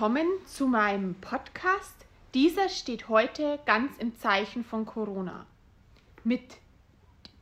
willkommen 0.00 0.28
zu 0.46 0.66
meinem 0.66 1.14
Podcast. 1.16 2.06
Dieser 2.32 2.70
steht 2.70 3.10
heute 3.10 3.58
ganz 3.66 3.98
im 3.98 4.18
Zeichen 4.18 4.64
von 4.64 4.86
Corona. 4.86 5.44
Mit, 6.24 6.56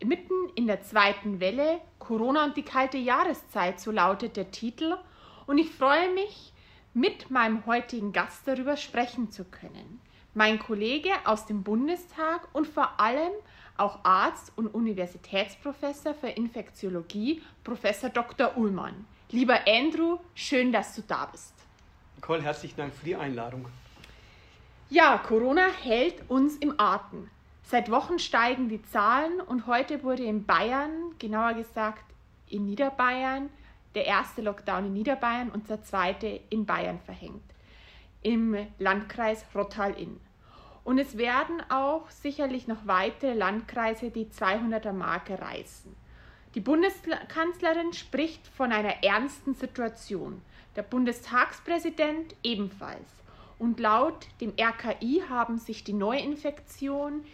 mitten 0.05 0.35
in 0.57 0.67
der 0.67 0.83
zweiten 0.83 1.39
Welle, 1.39 1.81
Corona 2.01 2.43
und 2.43 2.57
die 2.57 2.65
kalte 2.65 2.99
Jahreszeit, 2.99 3.79
so 3.79 3.93
lautet 3.93 4.37
der 4.37 4.51
Titel. 4.51 4.97
Und 5.47 5.59
ich 5.59 5.71
freue 5.71 6.13
mich, 6.15 6.53
mit 6.95 7.31
meinem 7.31 7.65
heutigen 7.65 8.13
Gast 8.13 8.49
darüber 8.49 8.77
sprechen 8.77 9.31
zu 9.31 9.45
können. 9.45 10.01
Mein 10.35 10.59
Kollege 10.59 11.11
aus 11.27 11.47
dem 11.47 11.63
Bundestag 11.63 12.49
und 12.53 12.67
vor 12.67 12.99
allem 12.99 13.35
auch 13.77 14.01
Arzt 14.03 14.51
und 14.57 14.75
Universitätsprofessor 14.75 16.13
für 16.13 16.31
Infektiologie, 16.31 17.41
Professor 17.63 18.11
Dr. 18.11 18.57
Ullmann. 18.57 19.05
Lieber 19.31 19.61
Andrew, 19.69 20.19
schön, 20.35 20.73
dass 20.73 20.97
du 20.97 21.03
da 21.03 21.27
bist. 21.27 21.55
Nicole, 22.19 22.43
herzlichen 22.43 22.77
Dank 22.77 22.93
für 22.93 23.05
die 23.05 23.15
Einladung. 23.15 23.67
Ja, 24.91 25.19
Corona 25.19 25.69
hält 25.85 26.29
uns 26.29 26.57
im 26.57 26.75
Atem. 26.77 27.31
Seit 27.63 27.93
Wochen 27.93 28.19
steigen 28.19 28.69
die 28.69 28.83
Zahlen 28.83 29.41
und 29.41 29.69
heute 29.69 30.03
wurde 30.03 30.25
in 30.25 30.45
Bayern, 30.45 31.15
genauer 31.21 31.55
gesagt 31.55 32.03
in 32.49 32.67
Niederbayern, 32.67 33.51
der 33.95 34.07
erste 34.07 34.43
Lockdown 34.43 34.87
in 34.87 34.95
Niederbayern 34.95 35.49
und 35.51 35.71
der 35.71 35.85
zweite 35.85 36.41
in 36.51 36.67
Bayern 36.67 36.99
verhängt, 36.99 37.45
im 38.23 38.57
Landkreis 38.81 39.45
Rottal-Inn. 39.55 40.19
Und 40.83 40.99
es 40.99 41.19
werden 41.19 41.63
auch 41.69 42.11
sicherlich 42.11 42.67
noch 42.67 42.85
weitere 42.85 43.35
Landkreise 43.35 44.11
die 44.11 44.27
200er 44.27 44.93
Marke 44.93 45.41
reißen. 45.41 45.95
Die 46.57 46.61
Bundeskanzlerin 46.61 47.93
spricht 47.93 48.49
von 48.49 48.73
einer 48.73 49.05
ernsten 49.05 49.55
Situation 49.55 50.43
der 50.79 50.85
Bundestagspräsident 50.85 52.37
ebenfalls. 52.45 53.11
Und 53.59 53.81
laut 53.81 54.29
dem 54.41 54.53
RKI 54.59 55.25
haben 55.29 55.59
sich 55.59 55.83
die 55.83 55.93
Neuinfektionen 55.93 57.25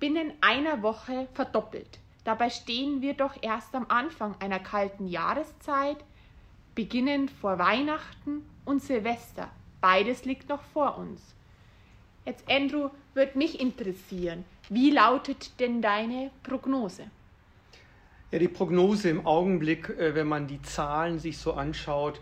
binnen 0.00 0.32
einer 0.40 0.82
Woche 0.82 1.28
verdoppelt. 1.32 2.00
Dabei 2.24 2.50
stehen 2.50 3.00
wir 3.00 3.14
doch 3.14 3.40
erst 3.40 3.74
am 3.76 3.86
Anfang 3.88 4.34
einer 4.40 4.58
kalten 4.58 5.06
Jahreszeit, 5.06 5.98
beginnend 6.74 7.30
vor 7.30 7.58
Weihnachten 7.60 8.44
und 8.64 8.82
Silvester. 8.82 9.48
Beides 9.80 10.24
liegt 10.24 10.48
noch 10.48 10.62
vor 10.62 10.98
uns. 10.98 11.22
Jetzt, 12.26 12.50
Andrew, 12.50 12.90
würde 13.14 13.38
mich 13.38 13.60
interessieren, 13.60 14.44
wie 14.68 14.90
lautet 14.90 15.58
denn 15.60 15.80
deine 15.80 16.32
Prognose? 16.42 17.04
Ja, 18.32 18.40
die 18.40 18.48
Prognose 18.48 19.08
im 19.08 19.24
Augenblick, 19.24 19.88
äh, 19.88 20.14
wenn 20.16 20.26
man 20.26 20.48
die 20.48 20.60
Zahlen 20.62 21.18
sich 21.20 21.38
so 21.38 21.54
anschaut, 21.54 22.20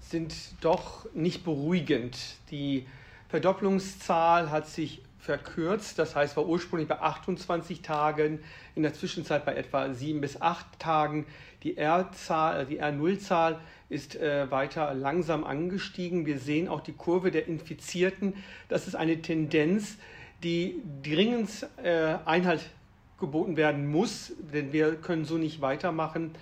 sind 0.00 0.34
doch 0.60 1.06
nicht 1.14 1.44
beruhigend. 1.44 2.18
Die 2.50 2.86
Verdopplungszahl 3.28 4.50
hat 4.50 4.66
sich 4.66 5.02
verkürzt, 5.20 5.98
das 5.98 6.16
heißt, 6.16 6.36
war 6.36 6.46
ursprünglich 6.46 6.88
bei 6.88 7.00
28 7.00 7.82
Tagen, 7.82 8.40
in 8.74 8.82
der 8.82 8.94
Zwischenzeit 8.94 9.44
bei 9.44 9.54
etwa 9.54 9.92
7 9.92 10.20
bis 10.20 10.40
8 10.40 10.78
Tagen. 10.78 11.26
Die 11.62 11.76
R-Zahl, 11.76 12.62
äh, 12.62 12.66
die 12.66 12.82
R0-Zahl 12.82 13.60
ist 13.90 14.16
äh, 14.16 14.50
weiter 14.50 14.94
langsam 14.94 15.44
angestiegen. 15.44 16.24
Wir 16.24 16.38
sehen 16.38 16.68
auch 16.68 16.80
die 16.80 16.94
Kurve 16.94 17.30
der 17.30 17.46
Infizierten. 17.46 18.34
Das 18.68 18.86
ist 18.86 18.94
eine 18.94 19.20
Tendenz, 19.20 19.98
die 20.42 20.82
dringend 21.02 21.66
äh, 21.82 22.16
Einhalt 22.24 22.70
geboten 23.18 23.56
werden 23.56 23.90
muss, 23.90 24.32
denn 24.52 24.72
wir 24.72 24.96
können 24.96 25.26
so 25.26 25.36
nicht 25.36 25.60
weitermachen. 25.60 26.32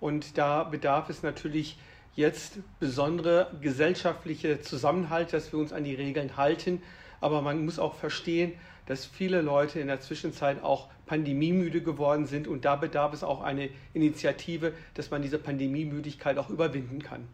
Und 0.00 0.38
da 0.38 0.62
bedarf 0.62 1.10
es 1.10 1.24
natürlich 1.24 1.76
jetzt 2.18 2.58
besondere 2.80 3.46
gesellschaftliche 3.60 4.60
Zusammenhalt, 4.60 5.32
dass 5.32 5.52
wir 5.52 5.60
uns 5.60 5.72
an 5.72 5.84
die 5.84 5.94
Regeln 5.94 6.36
halten. 6.36 6.82
Aber 7.20 7.42
man 7.42 7.64
muss 7.64 7.78
auch 7.78 7.94
verstehen, 7.94 8.52
dass 8.86 9.06
viele 9.06 9.40
Leute 9.40 9.78
in 9.78 9.86
der 9.86 10.00
Zwischenzeit 10.00 10.62
auch 10.62 10.88
pandemiemüde 11.06 11.80
geworden 11.80 12.26
sind 12.26 12.48
und 12.48 12.64
da 12.64 12.74
bedarf 12.74 13.12
es 13.12 13.22
auch 13.22 13.40
eine 13.40 13.70
Initiative, 13.94 14.72
dass 14.94 15.12
man 15.12 15.22
diese 15.22 15.38
Pandemiemüdigkeit 15.38 16.38
auch 16.38 16.50
überwinden 16.50 17.02
kann. 17.02 17.28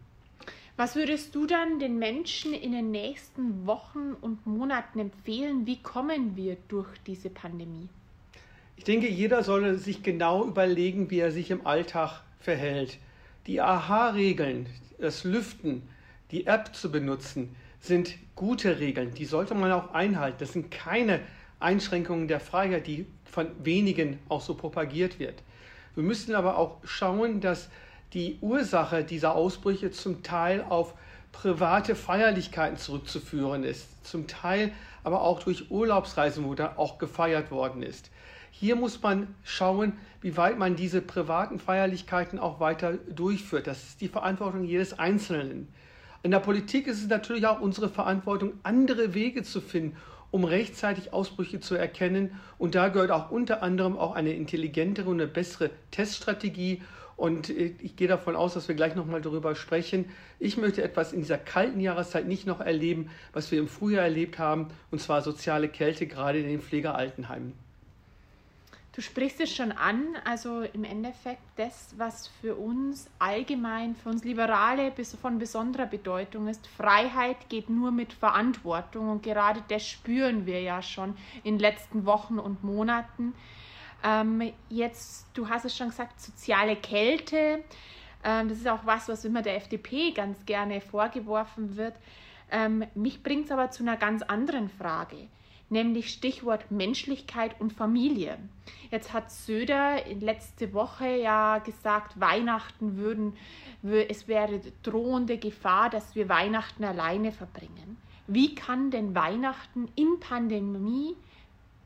Was 0.77 0.95
würdest 0.95 1.33
du 1.33 1.47
dann 1.47 1.79
den 1.79 1.97
Menschen 1.97 2.53
in 2.53 2.71
den 2.71 2.91
nächsten 2.91 3.65
Wochen 3.65 4.13
und 4.21 4.45
Monaten 4.45 4.99
empfehlen? 4.99 5.65
Wie 5.65 5.81
kommen 5.81 6.35
wir 6.35 6.57
durch 6.67 6.89
diese 7.07 7.31
Pandemie? 7.31 7.89
Ich 8.77 8.83
denke, 8.83 9.09
jeder 9.09 9.43
solle 9.43 9.77
sich 9.77 10.03
genau 10.03 10.45
überlegen, 10.45 11.09
wie 11.09 11.19
er 11.19 11.31
sich 11.31 11.49
im 11.49 11.65
Alltag 11.65 12.21
verhält. 12.39 12.99
Die 13.47 13.61
AHA-Regeln, 13.61 14.65
das 14.97 15.23
Lüften, 15.23 15.87
die 16.31 16.47
App 16.47 16.75
zu 16.75 16.91
benutzen, 16.91 17.55
sind 17.79 18.15
gute 18.35 18.79
Regeln. 18.79 19.13
Die 19.13 19.25
sollte 19.25 19.53
man 19.53 19.71
auch 19.71 19.93
einhalten. 19.93 20.37
Das 20.39 20.53
sind 20.53 20.71
keine 20.71 21.19
Einschränkungen 21.59 22.27
der 22.27 22.39
Freiheit, 22.39 22.87
die 22.87 23.05
von 23.23 23.47
wenigen 23.63 24.19
auch 24.29 24.41
so 24.41 24.55
propagiert 24.55 25.19
wird. 25.19 25.43
Wir 25.93 26.03
müssen 26.03 26.33
aber 26.33 26.57
auch 26.57 26.79
schauen, 26.83 27.39
dass 27.39 27.69
die 28.13 28.37
Ursache 28.41 29.03
dieser 29.03 29.35
Ausbrüche 29.35 29.91
zum 29.91 30.23
Teil 30.23 30.65
auf 30.67 30.95
private 31.31 31.95
Feierlichkeiten 31.95 32.77
zurückzuführen 32.77 33.63
ist, 33.63 34.05
zum 34.05 34.25
Teil 34.25 34.71
aber 35.03 35.21
auch 35.21 35.43
durch 35.43 35.69
Urlaubsreisen, 35.69 36.45
wo 36.45 36.55
da 36.55 36.73
auch 36.77 36.97
gefeiert 36.97 37.51
worden 37.51 37.83
ist. 37.83 38.09
Hier 38.57 38.77
muss 38.77 39.03
man 39.03 39.35
schauen, 39.43 39.97
wie 40.21 40.37
weit 40.37 40.57
man 40.57 40.77
diese 40.77 41.01
privaten 41.01 41.59
Feierlichkeiten 41.59 42.39
auch 42.39 42.61
weiter 42.61 42.93
durchführt. 42.93 43.67
Das 43.67 43.83
ist 43.83 43.99
die 43.99 44.07
Verantwortung 44.07 44.63
jedes 44.63 44.97
Einzelnen. 44.97 45.67
In 46.23 46.31
der 46.31 46.39
Politik 46.39 46.87
ist 46.87 47.01
es 47.01 47.09
natürlich 47.09 47.47
auch 47.47 47.59
unsere 47.59 47.89
Verantwortung, 47.89 48.53
andere 48.63 49.13
Wege 49.13 49.43
zu 49.43 49.59
finden, 49.59 49.97
um 50.31 50.45
rechtzeitig 50.45 51.11
Ausbrüche 51.11 51.59
zu 51.59 51.75
erkennen. 51.75 52.39
Und 52.57 52.75
da 52.75 52.87
gehört 52.87 53.11
auch 53.11 53.29
unter 53.29 53.61
anderem 53.61 53.97
auch 53.97 54.15
eine 54.15 54.31
intelligentere 54.31 55.09
und 55.09 55.19
eine 55.19 55.29
bessere 55.29 55.69
Teststrategie. 55.91 56.81
Und 57.17 57.49
ich 57.49 57.97
gehe 57.97 58.07
davon 58.07 58.37
aus, 58.37 58.53
dass 58.53 58.69
wir 58.69 58.75
gleich 58.75 58.95
nochmal 58.95 59.21
darüber 59.21 59.53
sprechen. 59.55 60.05
Ich 60.39 60.55
möchte 60.55 60.81
etwas 60.81 61.11
in 61.11 61.19
dieser 61.19 61.37
kalten 61.37 61.81
Jahreszeit 61.81 62.25
nicht 62.25 62.47
noch 62.47 62.61
erleben, 62.61 63.09
was 63.33 63.51
wir 63.51 63.59
im 63.59 63.67
Frühjahr 63.67 64.05
erlebt 64.05 64.39
haben, 64.39 64.69
und 64.91 65.01
zwar 65.01 65.21
soziale 65.21 65.67
Kälte, 65.67 66.07
gerade 66.07 66.39
in 66.39 66.47
den 66.47 66.61
Pflegealtenheimen. 66.61 67.64
Du 68.95 69.01
sprichst 69.01 69.41
es 69.41 69.53
schon 69.53 69.73
an, 69.73 70.15
also 70.23 70.61
im 70.61 70.85
Endeffekt 70.85 71.41
das, 71.57 71.93
was 71.97 72.29
für 72.39 72.55
uns 72.55 73.09
allgemein, 73.19 73.93
für 73.93 74.07
uns 74.07 74.23
Liberale 74.23 74.93
von 75.21 75.37
besonderer 75.37 75.85
Bedeutung 75.85 76.47
ist. 76.47 76.65
Freiheit 76.65 77.49
geht 77.49 77.69
nur 77.69 77.91
mit 77.91 78.13
Verantwortung 78.13 79.09
und 79.09 79.21
gerade 79.21 79.61
das 79.67 79.85
spüren 79.85 80.45
wir 80.45 80.61
ja 80.61 80.81
schon 80.81 81.17
in 81.43 81.55
den 81.55 81.59
letzten 81.59 82.05
Wochen 82.05 82.39
und 82.39 82.63
Monaten. 82.63 83.33
Ähm, 84.01 84.53
jetzt, 84.69 85.27
du 85.33 85.49
hast 85.49 85.65
es 85.65 85.75
schon 85.75 85.89
gesagt, 85.89 86.21
soziale 86.21 86.77
Kälte. 86.77 87.65
Ähm, 88.23 88.47
das 88.47 88.59
ist 88.59 88.67
auch 88.69 88.85
was, 88.85 89.09
was 89.09 89.25
immer 89.25 89.41
der 89.41 89.57
FDP 89.57 90.11
ganz 90.11 90.45
gerne 90.45 90.79
vorgeworfen 90.79 91.75
wird. 91.75 91.95
Ähm, 92.49 92.85
mich 92.95 93.21
bringt 93.23 93.47
es 93.47 93.51
aber 93.51 93.71
zu 93.71 93.83
einer 93.83 93.97
ganz 93.97 94.21
anderen 94.21 94.69
Frage 94.69 95.27
nämlich 95.69 96.09
Stichwort 96.09 96.71
Menschlichkeit 96.71 97.59
und 97.59 97.73
Familie. 97.73 98.37
Jetzt 98.91 99.13
hat 99.13 99.31
Söder 99.31 99.97
letzte 100.19 100.73
Woche 100.73 101.07
ja 101.17 101.59
gesagt, 101.59 102.19
Weihnachten 102.19 102.97
würden, 102.97 103.33
es 103.83 104.27
wäre 104.27 104.61
drohende 104.83 105.37
Gefahr, 105.37 105.89
dass 105.89 106.15
wir 106.15 106.29
Weihnachten 106.29 106.83
alleine 106.83 107.31
verbringen. 107.31 107.97
Wie 108.27 108.55
kann 108.55 108.91
denn 108.91 109.13
Weihnachten 109.13 109.89
in 109.95 110.19
Pandemie 110.19 111.15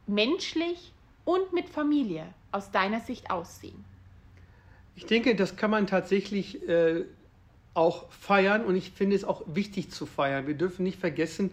menschlich 0.08 0.94
und 1.26 1.54
mit 1.54 1.70
Familie 1.70 2.26
aus 2.52 2.72
deiner 2.72 3.02
Sicht 3.02 3.30
aussehen? 3.30 3.84
Ich 4.96 5.06
denke, 5.06 5.36
das 5.36 5.56
kann 5.56 5.72
man 5.72 5.88
tatsächlich 5.88 6.68
äh, 6.68 7.06
auch 7.74 8.12
feiern 8.12 8.66
und 8.66 8.76
ich 8.76 8.92
finde 8.92 9.16
es 9.16 9.24
auch 9.24 9.44
wichtig 9.48 9.92
zu 9.92 10.06
feiern. 10.06 10.48
Wir 10.48 10.56
dürfen 10.56 10.84
nicht 10.84 11.00
vergessen, 11.00 11.52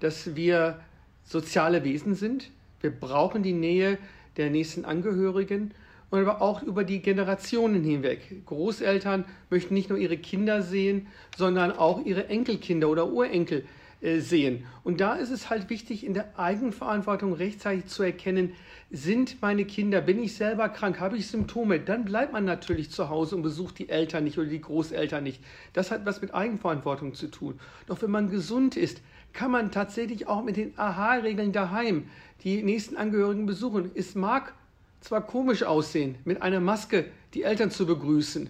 dass 0.00 0.36
wir 0.36 0.80
soziale 1.26 1.84
Wesen 1.84 2.14
sind. 2.14 2.50
Wir 2.80 2.90
brauchen 2.90 3.42
die 3.42 3.52
Nähe 3.52 3.98
der 4.36 4.50
nächsten 4.50 4.84
Angehörigen 4.84 5.72
und 6.10 6.20
aber 6.20 6.40
auch 6.40 6.62
über 6.62 6.84
die 6.84 7.00
Generationen 7.00 7.82
hinweg. 7.82 8.46
Großeltern 8.46 9.24
möchten 9.50 9.74
nicht 9.74 9.90
nur 9.90 9.98
ihre 9.98 10.16
Kinder 10.16 10.62
sehen, 10.62 11.08
sondern 11.36 11.72
auch 11.72 12.04
ihre 12.04 12.28
Enkelkinder 12.28 12.88
oder 12.88 13.08
Urenkel 13.08 13.64
äh, 14.02 14.20
sehen. 14.20 14.66
Und 14.84 15.00
da 15.00 15.14
ist 15.14 15.30
es 15.30 15.50
halt 15.50 15.68
wichtig, 15.68 16.06
in 16.06 16.14
der 16.14 16.38
Eigenverantwortung 16.38 17.32
rechtzeitig 17.32 17.86
zu 17.86 18.02
erkennen, 18.02 18.52
sind 18.90 19.42
meine 19.42 19.64
Kinder, 19.64 20.00
bin 20.00 20.22
ich 20.22 20.36
selber 20.36 20.68
krank, 20.68 21.00
habe 21.00 21.16
ich 21.16 21.26
Symptome, 21.26 21.80
dann 21.80 22.04
bleibt 22.04 22.32
man 22.32 22.44
natürlich 22.44 22.90
zu 22.90 23.08
Hause 23.08 23.34
und 23.34 23.42
besucht 23.42 23.80
die 23.80 23.88
Eltern 23.88 24.22
nicht 24.22 24.38
oder 24.38 24.46
die 24.46 24.60
Großeltern 24.60 25.24
nicht. 25.24 25.42
Das 25.72 25.90
hat 25.90 26.06
was 26.06 26.20
mit 26.20 26.34
Eigenverantwortung 26.34 27.14
zu 27.14 27.26
tun. 27.28 27.58
Doch 27.88 28.00
wenn 28.00 28.12
man 28.12 28.30
gesund 28.30 28.76
ist, 28.76 29.00
kann 29.36 29.50
man 29.50 29.70
tatsächlich 29.70 30.26
auch 30.26 30.42
mit 30.42 30.56
den 30.56 30.76
AHA-Regeln 30.78 31.52
daheim 31.52 32.08
die 32.42 32.62
nächsten 32.62 32.96
Angehörigen 32.96 33.44
besuchen. 33.44 33.90
Es 33.94 34.14
mag 34.14 34.54
zwar 35.00 35.20
komisch 35.20 35.62
aussehen, 35.62 36.16
mit 36.24 36.40
einer 36.40 36.58
Maske 36.58 37.04
die 37.34 37.42
Eltern 37.42 37.70
zu 37.70 37.86
begrüßen, 37.86 38.48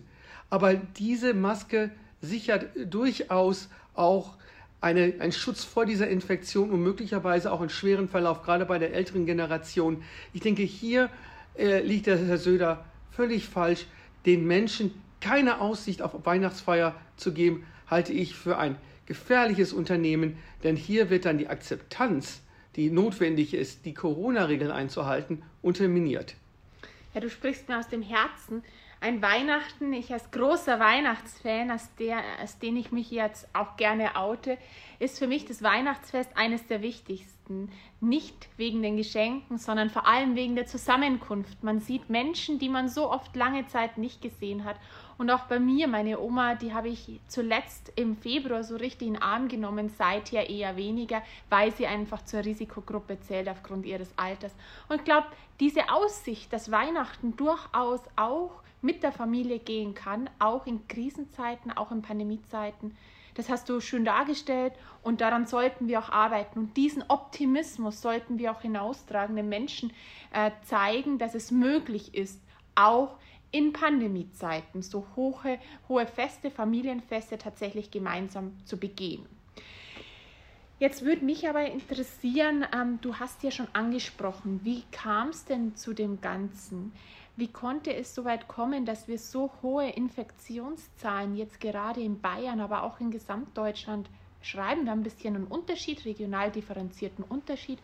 aber 0.48 0.74
diese 0.74 1.34
Maske 1.34 1.90
sichert 2.20 2.68
durchaus 2.88 3.68
auch 3.94 4.34
eine, 4.80 5.14
ein 5.18 5.32
Schutz 5.32 5.64
vor 5.64 5.86
dieser 5.86 6.06
Infektion 6.06 6.70
und 6.70 6.82
möglicherweise 6.82 7.50
auch 7.50 7.60
einen 7.60 7.70
schweren 7.70 8.08
Verlauf, 8.08 8.42
gerade 8.42 8.64
bei 8.64 8.78
der 8.78 8.94
älteren 8.94 9.26
Generation. 9.26 10.04
Ich 10.32 10.40
denke, 10.40 10.62
hier 10.62 11.10
äh, 11.58 11.80
liegt 11.80 12.06
der 12.06 12.16
Herr 12.16 12.38
Söder 12.38 12.84
völlig 13.10 13.48
falsch. 13.48 13.86
Den 14.24 14.46
Menschen 14.46 14.94
keine 15.20 15.60
Aussicht 15.60 16.00
auf 16.00 16.12
Weihnachtsfeier 16.24 16.94
zu 17.16 17.32
geben, 17.32 17.64
halte 17.88 18.12
ich 18.12 18.36
für 18.36 18.58
ein 18.58 18.76
gefährliches 19.06 19.72
Unternehmen, 19.72 20.36
denn 20.62 20.76
hier 20.76 21.10
wird 21.10 21.24
dann 21.24 21.38
die 21.38 21.48
Akzeptanz, 21.48 22.42
die 22.76 22.90
notwendig 22.90 23.54
ist, 23.54 23.86
die 23.86 23.94
Corona-Regeln 23.94 24.70
einzuhalten, 24.70 25.42
unterminiert. 25.62 26.34
Ja, 27.14 27.20
du 27.20 27.30
sprichst 27.30 27.68
mir 27.68 27.78
aus 27.78 27.88
dem 27.88 28.02
Herzen 28.02 28.62
ein 29.00 29.20
Weihnachten, 29.20 29.92
ich 29.92 30.12
als 30.12 30.30
großer 30.30 30.80
Weihnachtsfan, 30.80 31.70
als, 31.70 31.94
der, 31.96 32.22
als 32.40 32.58
den 32.58 32.76
ich 32.76 32.92
mich 32.92 33.10
jetzt 33.10 33.46
auch 33.52 33.76
gerne 33.76 34.16
oute, 34.16 34.56
ist 34.98 35.18
für 35.18 35.26
mich 35.26 35.44
das 35.44 35.62
Weihnachtsfest 35.62 36.30
eines 36.34 36.66
der 36.66 36.82
wichtigsten. 36.82 37.70
Nicht 38.00 38.48
wegen 38.56 38.82
den 38.82 38.96
Geschenken, 38.96 39.58
sondern 39.58 39.90
vor 39.90 40.06
allem 40.06 40.34
wegen 40.34 40.56
der 40.56 40.66
Zusammenkunft. 40.66 41.62
Man 41.62 41.80
sieht 41.80 42.08
Menschen, 42.08 42.58
die 42.58 42.68
man 42.68 42.88
so 42.88 43.10
oft 43.10 43.36
lange 43.36 43.66
Zeit 43.66 43.98
nicht 43.98 44.22
gesehen 44.22 44.64
hat. 44.64 44.76
Und 45.18 45.30
auch 45.30 45.44
bei 45.44 45.58
mir, 45.58 45.88
meine 45.88 46.20
Oma, 46.20 46.54
die 46.54 46.74
habe 46.74 46.88
ich 46.88 47.20
zuletzt 47.26 47.92
im 47.96 48.16
Februar 48.16 48.62
so 48.62 48.76
richtig 48.76 49.08
in 49.08 49.14
den 49.14 49.22
Arm 49.22 49.48
genommen, 49.48 49.88
seither 49.88 50.50
eher 50.50 50.76
weniger, 50.76 51.22
weil 51.48 51.72
sie 51.72 51.86
einfach 51.86 52.24
zur 52.24 52.44
Risikogruppe 52.44 53.18
zählt 53.20 53.48
aufgrund 53.48 53.86
ihres 53.86 54.12
Alters. 54.16 54.54
Und 54.88 54.96
ich 54.96 55.04
glaube, 55.04 55.26
diese 55.58 55.90
Aussicht, 55.90 56.52
dass 56.52 56.70
Weihnachten 56.70 57.36
durchaus 57.36 58.00
auch 58.16 58.62
mit 58.82 59.02
der 59.02 59.12
Familie 59.12 59.58
gehen 59.58 59.94
kann, 59.94 60.28
auch 60.38 60.66
in 60.66 60.86
Krisenzeiten, 60.86 61.72
auch 61.72 61.90
in 61.90 62.02
Pandemiezeiten. 62.02 62.96
Das 63.34 63.48
hast 63.50 63.68
du 63.68 63.80
schön 63.80 64.04
dargestellt 64.04 64.72
und 65.02 65.20
daran 65.20 65.46
sollten 65.46 65.88
wir 65.88 65.98
auch 65.98 66.08
arbeiten. 66.08 66.58
Und 66.58 66.76
diesen 66.76 67.04
Optimismus 67.08 68.00
sollten 68.00 68.38
wir 68.38 68.52
auch 68.52 68.62
hinaustragen, 68.62 69.36
den 69.36 69.48
Menschen 69.48 69.92
äh, 70.32 70.50
zeigen, 70.64 71.18
dass 71.18 71.34
es 71.34 71.50
möglich 71.50 72.14
ist, 72.14 72.40
auch 72.74 73.16
in 73.50 73.72
Pandemiezeiten 73.72 74.82
so 74.82 75.06
hohe, 75.16 75.58
hohe 75.88 76.06
Feste, 76.06 76.50
Familienfeste 76.50 77.38
tatsächlich 77.38 77.90
gemeinsam 77.90 78.56
zu 78.64 78.76
begehen. 78.76 79.26
Jetzt 80.78 81.04
würde 81.06 81.24
mich 81.24 81.48
aber 81.48 81.64
interessieren, 81.64 82.66
ähm, 82.74 82.98
du 83.00 83.14
hast 83.14 83.42
ja 83.42 83.50
schon 83.50 83.68
angesprochen, 83.72 84.60
wie 84.62 84.82
kam 84.92 85.30
es 85.30 85.46
denn 85.46 85.74
zu 85.74 85.94
dem 85.94 86.20
Ganzen? 86.20 86.92
Wie 87.34 87.48
konnte 87.48 87.94
es 87.94 88.14
so 88.14 88.26
weit 88.26 88.46
kommen, 88.46 88.84
dass 88.84 89.08
wir 89.08 89.18
so 89.18 89.50
hohe 89.62 89.88
Infektionszahlen 89.88 91.34
jetzt 91.34 91.60
gerade 91.60 92.02
in 92.02 92.20
Bayern, 92.20 92.60
aber 92.60 92.82
auch 92.82 93.00
in 93.00 93.10
Gesamtdeutschland 93.10 94.10
schreiben? 94.42 94.84
Wir 94.84 94.90
haben 94.90 95.00
ein 95.00 95.04
bisschen 95.04 95.34
einen 95.34 95.46
Unterschied, 95.46 96.04
regional 96.04 96.50
differenzierten 96.50 97.24
Unterschied. 97.24 97.78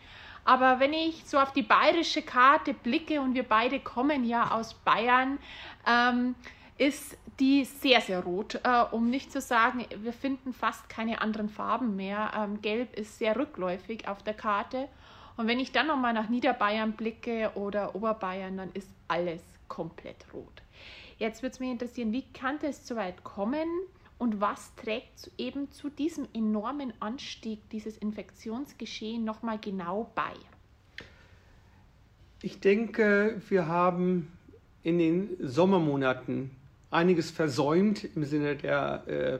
Aber 0.45 0.79
wenn 0.79 0.93
ich 0.93 1.23
so 1.25 1.39
auf 1.39 1.53
die 1.53 1.61
bayerische 1.61 2.21
Karte 2.21 2.73
blicke 2.73 3.21
und 3.21 3.33
wir 3.33 3.43
beide 3.43 3.79
kommen 3.79 4.25
ja 4.25 4.51
aus 4.51 4.73
Bayern, 4.73 5.39
ähm, 5.87 6.35
ist 6.77 7.17
die 7.39 7.65
sehr, 7.65 8.01
sehr 8.01 8.23
rot, 8.23 8.59
äh, 8.63 8.83
um 8.91 9.09
nicht 9.09 9.31
zu 9.31 9.41
sagen, 9.41 9.85
wir 9.95 10.13
finden 10.13 10.53
fast 10.53 10.89
keine 10.89 11.21
anderen 11.21 11.49
Farben 11.49 11.95
mehr. 11.95 12.31
Ähm, 12.35 12.61
Gelb 12.61 12.93
ist 12.97 13.17
sehr 13.17 13.35
rückläufig 13.35 14.07
auf 14.07 14.21
der 14.23 14.33
Karte. 14.33 14.87
Und 15.37 15.47
wenn 15.47 15.59
ich 15.59 15.71
dann 15.71 15.87
nochmal 15.87 16.13
nach 16.13 16.29
Niederbayern 16.29 16.93
blicke 16.93 17.51
oder 17.55 17.95
Oberbayern, 17.95 18.57
dann 18.57 18.71
ist 18.73 18.89
alles 19.07 19.41
komplett 19.67 20.25
rot. 20.33 20.61
Jetzt 21.17 21.41
würde 21.41 21.53
es 21.53 21.59
mich 21.59 21.71
interessieren, 21.71 22.11
wie 22.11 22.25
kann 22.33 22.59
es 22.61 22.87
so 22.87 22.95
weit 22.95 23.23
kommen 23.23 23.67
und 24.23 24.39
was 24.39 24.73
trägt 24.75 25.31
eben 25.37 25.69
zu 25.69 25.89
diesem 25.89 26.25
enormen 26.33 26.93
Anstieg 27.01 27.69
dieses 27.71 27.97
Infektionsgeschehen 27.97 29.25
nochmal 29.25 29.59
genau 29.59 30.09
bei? 30.15 30.31
Ich 32.41 32.61
denke, 32.61 33.41
wir 33.49 33.67
haben 33.67 34.31
in 34.81 34.97
den 34.97 35.35
Sommermonaten 35.41 36.51
einiges 36.89 37.31
versäumt 37.31 38.05
im 38.15 38.23
Sinne 38.23 38.55
der 38.55 39.07
äh, 39.07 39.39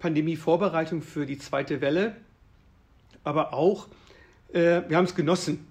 Pandemievorbereitung 0.00 1.00
für 1.00 1.24
die 1.24 1.38
zweite 1.38 1.80
Welle, 1.80 2.16
aber 3.22 3.54
auch 3.54 3.86
äh, 4.52 4.82
wir 4.88 4.96
haben 4.96 5.04
es 5.04 5.14
genossen. 5.14 5.64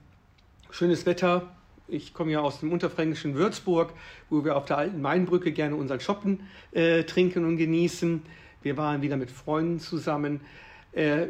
Schönes 0.69 1.05
Wetter. 1.05 1.53
Ich 1.89 2.13
komme 2.13 2.33
ja 2.33 2.41
aus 2.41 2.59
dem 2.59 2.71
unterfränkischen 2.71 3.35
Würzburg, 3.35 3.93
wo 4.29 4.43
wir 4.43 4.57
auf 4.57 4.65
der 4.65 4.77
alten 4.77 5.01
Mainbrücke 5.01 5.53
gerne 5.53 5.75
unseren 5.75 6.01
Schoppen 6.01 6.41
äh, 6.71 7.03
trinken 7.03 7.45
und 7.45 7.57
genießen. 7.57 8.21
Wir 8.61 8.75
waren 8.75 9.01
wieder 9.01 9.15
mit 9.15 9.31
Freunden 9.31 9.79
zusammen. 9.79 10.41
Äh, 10.91 11.27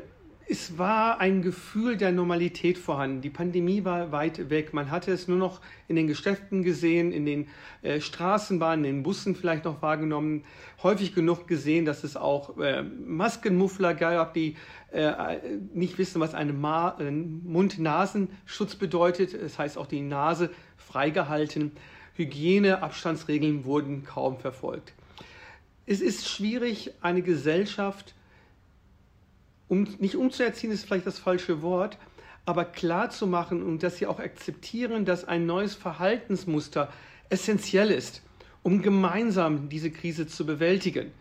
es 0.50 0.78
war 0.78 1.20
ein 1.20 1.42
Gefühl 1.42 1.98
der 1.98 2.14
Normalität 2.14 2.78
vorhanden. 2.78 3.22
Die 3.22 3.30
Pandemie 3.30 3.84
war 3.84 4.14
weit 4.14 4.50
weg. 4.50 4.74
Man 4.74 4.92
hatte 4.92 5.12
es 5.12 5.28
nur 5.28 5.38
noch 5.38 5.60
in 5.90 5.98
den 5.98 6.08
Geschäften 6.08 6.64
gesehen, 6.64 7.12
in 7.12 7.26
den 7.26 7.50
äh, 7.82 8.00
Straßenbahnen, 8.00 8.86
in 8.86 8.96
den 8.98 9.04
Bussen 9.04 9.36
vielleicht 9.36 9.66
noch 9.66 9.82
wahrgenommen. 9.82 10.46
Häufig 10.82 11.14
genug 11.14 11.48
gesehen, 11.48 11.84
dass 11.84 12.06
es 12.06 12.16
auch 12.16 12.58
äh, 12.60 12.82
Maskenmuffler 12.82 13.94
gab, 13.94 14.34
die 14.34 14.56
äh, 14.92 15.38
nicht 15.74 15.98
wissen, 15.98 16.22
was 16.22 16.34
ein 16.34 16.50
äh, 16.64 17.12
Mund-Nasenschutz 17.12 18.76
bedeutet. 18.76 19.34
Das 19.42 19.60
heißt 19.60 19.78
auch 19.78 19.88
die 19.88 20.02
Nase 20.02 20.50
freigehalten. 20.78 21.74
Hygiene, 22.16 22.82
Abstandsregeln 22.82 23.66
wurden 23.66 24.06
kaum 24.06 24.40
verfolgt. 24.40 24.94
Es 25.86 26.00
ist 26.00 26.28
schwierig, 26.28 26.92
eine 27.02 27.22
Gesellschaft 27.22 28.16
um, 29.68 29.88
nicht 30.00 30.16
umzuerziehen 30.16 30.72
ist 30.72 30.86
vielleicht 30.86 31.08
das 31.08 31.20
falsche 31.20 31.62
Wort, 31.62 31.98
aber 32.46 32.66
klar 32.66 33.10
zu 33.10 33.28
machen 33.28 33.62
und 33.62 33.84
dass 33.84 33.98
sie 33.98 34.08
auch 34.08 34.20
akzeptieren, 34.20 35.04
dass 35.04 35.26
ein 35.26 35.46
neues 35.46 35.76
Verhaltensmuster 35.76 36.92
essentiell 37.30 37.92
ist, 37.92 38.22
um 38.64 38.82
gemeinsam 38.82 39.68
diese 39.70 39.92
Krise 39.92 40.28
zu 40.28 40.46
bewältigen. 40.46 41.12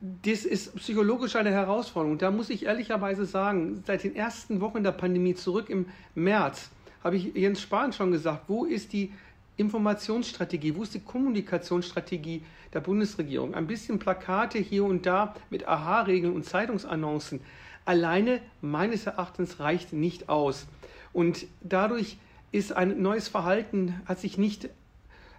Das 0.00 0.44
ist 0.44 0.74
psychologisch 0.76 1.36
eine 1.36 1.52
Herausforderung. 1.52 2.18
Da 2.18 2.30
muss 2.30 2.50
ich 2.50 2.66
ehrlicherweise 2.66 3.24
sagen, 3.24 3.82
seit 3.86 4.04
den 4.04 4.14
ersten 4.14 4.60
Wochen 4.60 4.82
der 4.82 4.92
Pandemie 4.92 5.34
zurück 5.34 5.70
im 5.70 5.86
März 6.14 6.70
habe 7.02 7.16
ich 7.16 7.34
Jens 7.34 7.62
Spahn 7.62 7.92
schon 7.92 8.10
gesagt, 8.10 8.44
wo 8.48 8.64
ist 8.64 8.92
die 8.92 9.12
Informationsstrategie, 9.56 10.74
wo 10.74 10.82
ist 10.82 10.94
die 10.94 11.00
Kommunikationsstrategie 11.00 12.42
der 12.74 12.80
Bundesregierung? 12.80 13.54
Ein 13.54 13.68
bisschen 13.68 14.00
Plakate 14.00 14.58
hier 14.58 14.84
und 14.84 15.06
da 15.06 15.34
mit 15.48 15.68
Aha-Regeln 15.68 16.34
und 16.34 16.44
Zeitungsannoncen 16.44 17.40
alleine 17.86 18.40
meines 18.60 19.06
Erachtens 19.06 19.60
reicht 19.60 19.92
nicht 19.92 20.28
aus. 20.28 20.66
Und 21.12 21.46
dadurch 21.62 22.18
ist 22.52 22.72
ein 22.72 23.00
neues 23.00 23.28
Verhalten, 23.28 24.00
hat 24.06 24.20
sich 24.20 24.36
nicht 24.36 24.68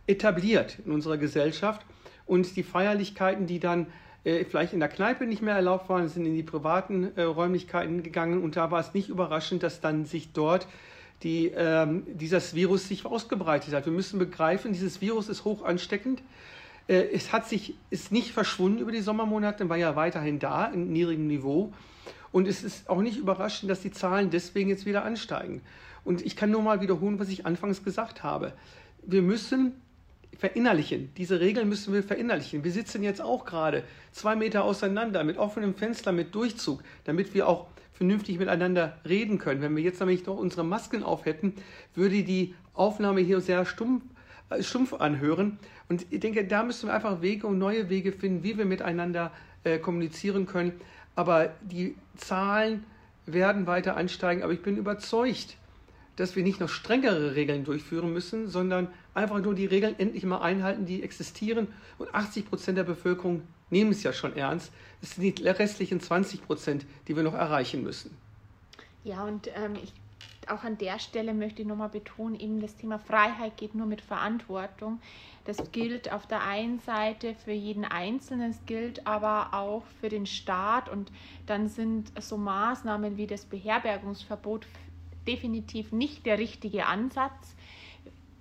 etabliert 0.08 0.80
in 0.86 0.92
unserer 0.92 1.18
Gesellschaft. 1.18 1.86
Und 2.26 2.56
die 2.56 2.64
Feierlichkeiten, 2.64 3.46
die 3.48 3.60
dann 3.60 3.88
äh, 4.24 4.44
vielleicht 4.46 4.74
in 4.74 4.80
der 4.80 4.90
Kneipe 4.90 5.26
nicht 5.26 5.42
mehr 5.42 5.56
erlaubt 5.56 5.90
waren, 5.90 6.08
sind 6.10 6.26
in 6.26 6.36
die 6.36 6.44
privaten 6.44 7.16
äh, 7.16 7.22
Räumlichkeiten 7.22 8.04
gegangen. 8.04 8.44
Und 8.44 8.56
da 8.56 8.72
war 8.72 8.80
es 8.80 8.94
nicht 8.94 9.10
überraschend, 9.10 9.64
dass 9.64 9.80
dann 9.80 10.06
sich 10.06 10.34
dort 10.34 10.68
die, 11.24 11.48
ähm, 11.56 12.04
dieses 12.08 12.54
Virus 12.54 12.88
sich 12.88 13.06
ausgebreitet 13.06 13.74
hat. 13.74 13.86
Wir 13.86 13.94
müssen 13.94 14.20
begreifen, 14.20 14.74
dieses 14.74 15.02
Virus 15.02 15.30
ist 15.30 15.46
hoch 15.46 15.64
ansteckend. 15.64 16.22
Äh, 16.88 17.08
es 17.14 17.34
hat 17.34 17.48
sich, 17.48 17.76
ist 17.90 18.12
nicht 18.12 18.32
verschwunden 18.32 18.80
über 18.80 18.92
die 18.92 19.02
Sommermonate, 19.02 19.70
war 19.70 19.78
ja 19.78 19.96
weiterhin 19.96 20.40
da, 20.40 20.66
in 20.66 20.92
niedrigem 20.92 21.28
Niveau. 21.28 21.74
Und 22.38 22.48
es 22.48 22.64
ist 22.64 22.88
auch 22.88 23.02
nicht 23.02 23.18
überraschend, 23.18 23.72
dass 23.72 23.82
die 23.82 23.90
Zahlen 23.90 24.30
deswegen 24.30 24.70
jetzt 24.70 24.86
wieder 24.86 25.04
ansteigen. 25.04 25.64
Und 26.04 26.24
ich 26.24 26.36
kann 26.36 26.52
nur 26.52 26.62
mal 26.62 26.82
wiederholen, 26.82 27.18
was 27.18 27.30
ich 27.30 27.48
anfangs 27.48 27.84
gesagt 27.84 28.22
habe. 28.22 28.54
Wir 29.02 29.24
müssen 29.24 29.74
verinnerlichen. 30.38 31.10
Diese 31.18 31.40
Regeln 31.40 31.68
müssen 31.68 31.96
wir 31.96 32.04
verinnerlichen. 32.04 32.64
Wir 32.64 32.72
sitzen 32.72 33.02
jetzt 33.02 33.22
auch 33.22 33.44
gerade 33.44 33.84
zwei 34.12 34.36
Meter 34.36 34.66
auseinander 34.66 35.24
mit 35.24 35.40
offenem 35.40 35.74
Fenster, 35.74 36.12
mit 36.12 36.36
Durchzug, 36.36 36.84
damit 37.06 37.34
wir 37.34 37.48
auch 37.48 37.70
vernünftig 37.94 38.38
miteinander 38.38 39.00
reden 39.04 39.40
können. 39.40 39.64
Wenn 39.64 39.76
wir 39.76 39.82
jetzt 39.82 40.00
nämlich 40.00 40.24
noch 40.28 40.38
unsere 40.38 40.64
Masken 40.64 41.02
auf 41.02 41.26
hätten, 41.26 41.56
würde 41.96 42.22
die 42.22 42.54
Aufnahme 42.76 43.22
hier 43.22 43.42
sehr 43.42 43.66
stumpf, 43.66 44.04
äh, 44.52 44.62
stumpf 44.62 44.94
anhören. 44.94 45.58
Und 45.90 46.06
ich 46.12 46.20
denke, 46.20 46.46
da 46.46 46.62
müssen 46.62 46.88
wir 46.88 46.94
einfach 46.94 47.24
Wege 47.24 47.48
und 47.48 47.58
neue 47.58 47.90
Wege 47.90 48.12
finden, 48.12 48.44
wie 48.44 48.60
wir 48.60 48.66
miteinander 48.66 49.32
äh, 49.64 49.80
kommunizieren 49.80 50.46
können. 50.46 50.74
Aber 51.18 51.50
die 51.64 51.96
Zahlen 52.16 52.86
werden 53.26 53.66
weiter 53.66 53.98
ansteigen. 53.98 54.44
Aber 54.44 54.54
ich 54.54 54.62
bin 54.62 54.78
überzeugt, 54.78 55.58
dass 56.16 56.36
wir 56.36 56.44
nicht 56.44 56.60
noch 56.60 56.70
strengere 56.70 57.34
Regeln 57.34 57.64
durchführen 57.64 58.14
müssen, 58.14 58.48
sondern 58.48 58.88
einfach 59.16 59.42
nur 59.42 59.56
die 59.56 59.66
Regeln 59.66 59.96
endlich 59.98 60.24
mal 60.26 60.42
einhalten, 60.42 60.86
die 60.86 61.02
existieren. 61.02 61.70
Und 61.98 62.14
80 62.14 62.48
Prozent 62.48 62.78
der 62.78 62.84
Bevölkerung 62.84 63.42
nehmen 63.72 63.92
es 63.92 64.04
ja 64.04 64.14
schon 64.14 64.36
ernst. 64.36 64.72
Es 65.02 65.16
sind 65.16 65.40
die 65.40 65.48
restlichen 65.48 66.00
20 66.00 66.46
Prozent, 66.46 66.86
die 67.08 67.16
wir 67.16 67.24
noch 67.24 67.34
erreichen 67.34 67.82
müssen. 67.82 68.16
Ja, 69.04 69.24
und 69.24 69.48
ähm, 69.48 69.74
ich 69.84 69.94
auch 70.50 70.64
an 70.64 70.78
der 70.78 71.00
Stelle 71.00 71.34
möchte 71.34 71.62
ich 71.62 71.68
nochmal 71.68 71.90
betonen, 71.90 72.40
eben 72.40 72.62
das 72.62 72.76
Thema 72.76 73.00
Freiheit 73.00 73.58
geht 73.58 73.76
nur 73.76 73.88
mit 73.88 74.02
Verantwortung. 74.02 75.00
Das 75.46 75.72
gilt 75.72 76.12
auf 76.12 76.28
der 76.28 76.44
einen 76.44 76.80
Seite 76.80 77.36
für 77.36 77.52
jeden 77.52 77.86
Einzelnen, 77.86 78.52
es 78.52 78.66
gilt 78.66 79.08
aber 79.08 79.54
auch 79.54 79.84
für 80.02 80.10
den 80.10 80.26
Staat 80.26 80.90
und 80.90 81.12
dann 81.46 81.70
sind 81.70 82.12
so 82.22 82.38
Maßnahmen 82.38 83.18
wie 83.18 83.28
das 83.28 83.46
Beherbergungsverbot 83.46 84.68
definitiv 85.28 85.92
nicht 85.92 86.26
der 86.26 86.38
richtige 86.38 86.86
Ansatz. 86.86 87.56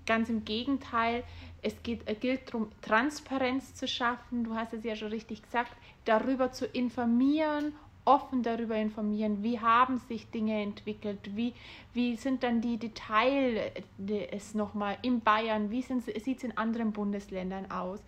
Ganz 0.06 0.28
im 0.28 0.44
Gegenteil, 0.44 1.25
es 1.62 1.82
geht, 1.82 2.20
gilt 2.20 2.48
darum, 2.48 2.70
Transparenz 2.80 3.75
zu 3.75 3.88
schaffen. 3.88 4.44
Du 4.44 4.54
hast 4.54 4.72
es 4.72 4.84
ja 4.84 4.94
schon 4.94 5.08
richtig 5.08 5.42
gesagt, 5.42 5.72
darüber 6.04 6.52
zu 6.52 6.64
informieren 6.64 7.72
offen 8.06 8.42
darüber 8.42 8.76
informieren, 8.76 9.42
wie 9.42 9.60
haben 9.60 9.98
sich 9.98 10.30
Dinge 10.30 10.62
entwickelt, 10.62 11.36
wie, 11.36 11.52
wie 11.92 12.16
sind 12.16 12.42
dann 12.42 12.60
die 12.60 12.78
Details 12.78 14.54
nochmal 14.54 14.96
in 15.02 15.20
Bayern, 15.20 15.70
wie 15.70 15.82
sieht 15.82 16.38
es 16.38 16.44
in 16.44 16.56
anderen 16.56 16.92
Bundesländern 16.92 17.70
aus. 17.70 18.00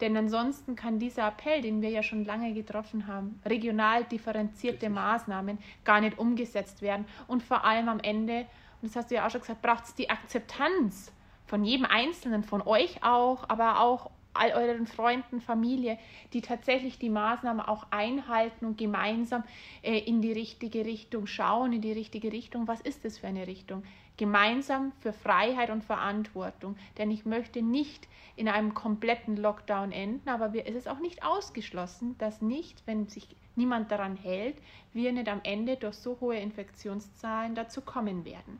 Denn 0.00 0.16
ansonsten 0.16 0.76
kann 0.76 0.98
dieser 0.98 1.28
Appell, 1.28 1.60
den 1.60 1.82
wir 1.82 1.90
ja 1.90 2.02
schon 2.02 2.24
lange 2.24 2.54
getroffen 2.54 3.06
haben, 3.06 3.40
regional 3.44 4.04
differenzierte. 4.04 4.88
Maßnahmen 4.88 5.58
gar 5.84 6.00
nicht 6.00 6.18
umgesetzt 6.18 6.82
werden. 6.82 7.04
Und 7.26 7.42
vor 7.42 7.64
allem 7.64 7.88
am 7.88 8.00
Ende, 8.00 8.46
und 8.80 8.88
das 8.88 8.96
hast 8.96 9.10
du 9.10 9.16
ja 9.16 9.26
auch 9.26 9.30
schon 9.30 9.40
gesagt, 9.40 9.62
braucht 9.62 9.84
es 9.84 9.94
die 9.94 10.08
Akzeptanz 10.08 11.12
von 11.46 11.64
jedem 11.64 11.84
Einzelnen, 11.84 12.44
von 12.44 12.62
euch 12.62 13.02
auch, 13.02 13.48
aber 13.48 13.80
auch 13.80 14.10
all 14.32 14.52
euren 14.52 14.86
Freunden, 14.86 15.40
Familie, 15.40 15.98
die 16.32 16.40
tatsächlich 16.40 16.98
die 16.98 17.10
Maßnahmen 17.10 17.60
auch 17.60 17.86
einhalten 17.90 18.64
und 18.64 18.78
gemeinsam 18.78 19.44
äh, 19.82 19.98
in 19.98 20.22
die 20.22 20.32
richtige 20.32 20.84
Richtung 20.84 21.26
schauen, 21.26 21.72
in 21.72 21.80
die 21.80 21.92
richtige 21.92 22.32
Richtung. 22.32 22.68
Was 22.68 22.80
ist 22.80 23.04
das 23.04 23.18
für 23.18 23.26
eine 23.26 23.46
Richtung? 23.46 23.82
Gemeinsam 24.16 24.92
für 25.00 25.12
Freiheit 25.12 25.70
und 25.70 25.82
Verantwortung. 25.82 26.76
Denn 26.98 27.10
ich 27.10 27.24
möchte 27.24 27.62
nicht 27.62 28.06
in 28.36 28.48
einem 28.48 28.74
kompletten 28.74 29.36
Lockdown 29.36 29.92
enden, 29.92 30.28
aber 30.28 30.52
wir, 30.52 30.66
es 30.66 30.74
ist 30.74 30.88
auch 30.88 31.00
nicht 31.00 31.24
ausgeschlossen, 31.24 32.16
dass 32.18 32.40
nicht, 32.40 32.82
wenn 32.86 33.06
sich 33.06 33.28
niemand 33.56 33.90
daran 33.90 34.16
hält, 34.16 34.56
wir 34.92 35.12
nicht 35.12 35.28
am 35.28 35.40
Ende 35.42 35.76
durch 35.76 35.96
so 35.96 36.18
hohe 36.20 36.36
Infektionszahlen 36.36 37.54
dazu 37.54 37.80
kommen 37.80 38.24
werden. 38.24 38.58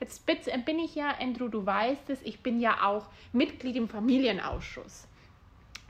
Jetzt 0.00 0.24
bin 0.26 0.78
ich 0.78 0.94
ja, 0.94 1.14
Andrew, 1.18 1.48
du 1.48 1.66
weißt 1.66 2.10
es, 2.10 2.22
ich 2.22 2.40
bin 2.40 2.60
ja 2.60 2.86
auch 2.86 3.06
Mitglied 3.32 3.76
im 3.76 3.88
Familienausschuss. 3.88 5.07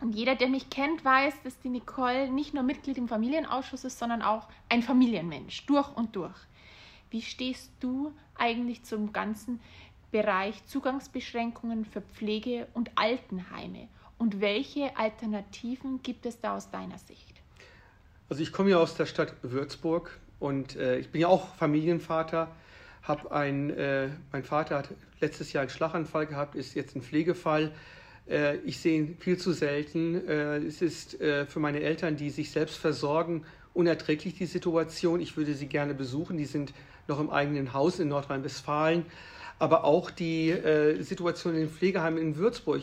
Und 0.01 0.15
jeder, 0.15 0.37
der 0.37 0.49
mich 0.49 0.71
kennt, 0.71 1.05
weiß, 1.05 1.43
dass 1.43 1.59
die 1.61 1.69
Nicole 1.69 2.31
nicht 2.31 2.55
nur 2.55 2.63
Mitglied 2.63 2.99
im 2.99 3.09
Familienausschuss 3.09 3.85
ist, 3.85 3.99
sondern 3.99 4.23
auch 4.23 4.47
ein 4.69 4.83
Familienmensch, 4.83 5.67
durch 5.67 5.89
und 5.97 6.15
durch. 6.15 6.37
Wie 7.11 7.23
stehst 7.23 7.73
du 7.81 8.13
eigentlich 8.37 8.85
zum 8.85 9.13
ganzen 9.13 9.61
Bereich 10.13 10.65
Zugangsbeschränkungen 10.67 11.85
für 11.85 12.01
Pflege- 12.01 12.69
und 12.75 12.91
Altenheime? 12.95 13.89
Und 14.19 14.41
welche 14.41 14.97
Alternativen 14.97 16.03
gibt 16.03 16.27
es 16.27 16.41
da 16.41 16.57
aus 16.57 16.71
deiner 16.71 16.99
Sicht? 16.99 17.41
Also 18.29 18.43
ich 18.43 18.53
komme 18.53 18.71
ja 18.71 18.79
aus 18.79 18.95
der 18.95 19.07
Stadt 19.07 19.35
Würzburg 19.43 20.19
und 20.39 20.77
äh, 20.77 20.99
ich 20.99 21.11
bin 21.11 21.21
ja 21.21 21.29
auch 21.29 21.55
Familienvater. 21.55 22.55
Hab 23.03 23.33
ein, 23.33 23.71
äh, 23.71 24.11
mein 24.33 24.45
Vater 24.45 24.79
hat 24.79 24.91
letztes 25.21 25.53
Jahr 25.53 25.63
einen 25.63 25.71
Schlaganfall 25.71 26.27
gehabt, 26.27 26.55
ist 26.55 26.75
jetzt 26.75 26.95
ein 26.95 27.03
Pflegefall. 27.03 27.73
Äh, 28.29 28.57
ich 28.59 28.79
sehe 28.81 28.99
ihn 28.99 29.17
viel 29.19 29.39
zu 29.39 29.53
selten. 29.53 30.27
Äh, 30.29 30.59
es 30.59 30.83
ist 30.83 31.21
äh, 31.21 31.47
für 31.47 31.61
meine 31.61 31.81
Eltern, 31.81 32.17
die 32.17 32.31
sich 32.31 32.51
selbst 32.51 32.77
versorgen, 32.77 33.45
unerträglich 33.75 34.35
die 34.35 34.47
Situation. 34.47 35.21
Ich 35.21 35.37
würde 35.37 35.55
sie 35.55 35.67
gerne 35.67 35.95
besuchen. 35.95 36.37
Die 36.37 36.47
sind 36.47 36.73
noch 37.07 37.21
im 37.21 37.31
eigenen 37.31 37.73
Haus 37.73 37.99
in 37.99 38.09
Nordrhein-Westfalen. 38.09 39.07
Aber 39.61 39.83
auch 39.83 40.13
die 40.13 40.55
Situation 41.01 41.55
in 41.55 41.63
den 41.63 41.69
Pflegeheimen 41.69 42.21
in 42.21 42.37
Würzburg, 42.37 42.83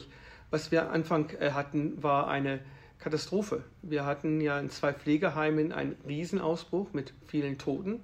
was 0.50 0.72
wir 0.72 0.90
Anfang 0.90 1.30
hatten, 1.40 2.04
war 2.04 2.28
eine 2.28 2.60
Katastrophe. 3.00 3.64
Wir 3.82 4.06
hatten 4.06 4.42
ja 4.42 4.60
in 4.60 4.70
zwei 4.70 4.92
Pflegeheimen 4.92 5.72
einen 5.72 5.96
Riesenausbruch 6.06 6.92
mit 6.92 7.14
vielen 7.28 7.58
Toten. 7.58 8.02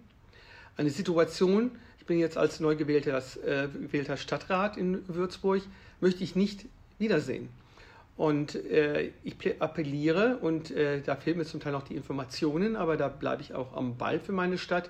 Eine 0.78 0.90
Situation, 0.90 1.72
ich 2.00 2.06
bin 2.06 2.18
jetzt 2.18 2.38
als 2.38 2.62
neu 2.62 2.76
gewählter, 2.78 3.22
äh, 3.46 3.68
gewählter 3.68 4.16
Stadtrat 4.16 4.78
in 4.78 5.04
Würzburg, 5.08 5.64
möchte 6.00 6.24
ich 6.24 6.36
nicht 6.36 6.66
wiedersehen. 7.02 7.50
Und 8.16 8.56
äh, 8.56 9.12
ich 9.24 9.36
appelliere, 9.60 10.38
und 10.38 10.72
äh, 10.72 11.02
da 11.02 11.16
fehlen 11.16 11.38
mir 11.38 11.46
zum 11.46 11.60
Teil 11.60 11.74
noch 11.74 11.84
die 11.84 11.96
Informationen, 11.96 12.76
aber 12.76 12.96
da 12.96 13.10
bleibe 13.10 13.42
ich 13.42 13.54
auch 13.54 13.76
am 13.76 13.98
Ball 13.98 14.20
für 14.20 14.32
meine 14.32 14.58
Stadt, 14.58 14.90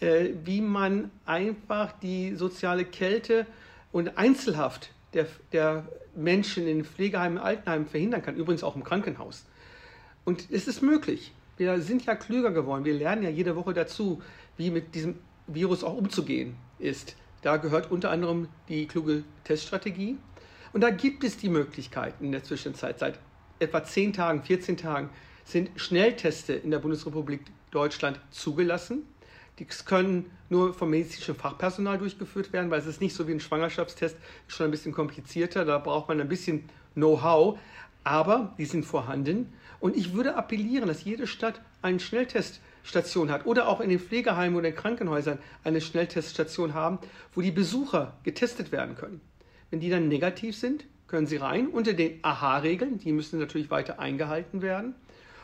äh, 0.00 0.30
wie 0.44 0.60
man 0.60 1.10
einfach 1.26 1.92
die 2.00 2.36
soziale 2.36 2.84
Kälte 2.84 3.46
und 3.92 4.16
Einzelhaft 4.16 4.92
der, 5.14 5.26
der 5.52 5.88
Menschen 6.14 6.66
in 6.66 6.84
Pflegeheimen, 6.84 7.38
Altenheimen 7.38 7.86
verhindern 7.86 8.22
kann, 8.22 8.36
übrigens 8.36 8.62
auch 8.62 8.76
im 8.76 8.84
Krankenhaus. 8.84 9.44
Und 10.24 10.48
es 10.50 10.68
ist 10.68 10.82
möglich. 10.82 11.32
Wir 11.56 11.80
sind 11.80 12.06
ja 12.06 12.14
klüger 12.14 12.52
geworden. 12.52 12.84
Wir 12.84 12.94
lernen 12.94 13.22
ja 13.22 13.30
jede 13.30 13.56
Woche 13.56 13.74
dazu, 13.74 14.22
wie 14.56 14.70
mit 14.70 14.94
diesem 14.94 15.16
Virus 15.46 15.82
auch 15.82 15.96
umzugehen 15.96 16.54
ist. 16.78 17.16
Da 17.42 17.56
gehört 17.56 17.90
unter 17.90 18.10
anderem 18.10 18.48
die 18.68 18.86
kluge 18.86 19.24
Teststrategie. 19.44 20.18
Und 20.72 20.82
da 20.82 20.90
gibt 20.90 21.24
es 21.24 21.36
die 21.36 21.48
Möglichkeiten 21.48 22.24
in 22.24 22.32
der 22.32 22.44
Zwischenzeit. 22.44 22.98
Seit 22.98 23.18
etwa 23.58 23.82
10 23.82 24.12
Tagen, 24.12 24.42
14 24.42 24.76
Tagen 24.76 25.10
sind 25.44 25.70
Schnellteste 25.76 26.52
in 26.52 26.70
der 26.70 26.78
Bundesrepublik 26.78 27.40
Deutschland 27.70 28.20
zugelassen. 28.30 29.02
Die 29.58 29.66
können 29.66 30.30
nur 30.48 30.72
vom 30.72 30.90
medizinischen 30.90 31.34
Fachpersonal 31.34 31.98
durchgeführt 31.98 32.52
werden, 32.52 32.70
weil 32.70 32.80
es 32.80 32.86
ist 32.86 33.00
nicht 33.00 33.14
so 33.14 33.28
wie 33.28 33.32
ein 33.32 33.40
Schwangerschaftstest, 33.40 34.16
ist 34.48 34.56
schon 34.56 34.66
ein 34.66 34.70
bisschen 34.70 34.92
komplizierter, 34.92 35.64
da 35.64 35.78
braucht 35.78 36.08
man 36.08 36.20
ein 36.20 36.28
bisschen 36.28 36.64
Know-how, 36.94 37.58
aber 38.02 38.54
die 38.58 38.64
sind 38.64 38.84
vorhanden. 38.84 39.52
Und 39.78 39.96
ich 39.96 40.14
würde 40.14 40.36
appellieren, 40.36 40.88
dass 40.88 41.04
jede 41.04 41.26
Stadt 41.26 41.60
eine 41.82 42.00
Schnellteststation 42.00 43.30
hat 43.30 43.44
oder 43.44 43.68
auch 43.68 43.80
in 43.80 43.90
den 43.90 44.00
Pflegeheimen 44.00 44.56
oder 44.56 44.68
in 44.68 44.74
Krankenhäusern 44.74 45.38
eine 45.62 45.80
Schnellteststation 45.80 46.74
haben, 46.74 46.98
wo 47.34 47.40
die 47.40 47.50
Besucher 47.50 48.16
getestet 48.22 48.72
werden 48.72 48.94
können. 48.94 49.20
Wenn 49.70 49.80
die 49.80 49.90
dann 49.90 50.08
negativ 50.08 50.56
sind, 50.56 50.84
können 51.06 51.26
sie 51.26 51.36
rein 51.36 51.68
unter 51.68 51.92
den 51.92 52.22
AHA-Regeln, 52.22 52.98
die 52.98 53.12
müssen 53.12 53.38
natürlich 53.38 53.70
weiter 53.70 53.98
eingehalten 53.98 54.62
werden. 54.62 54.94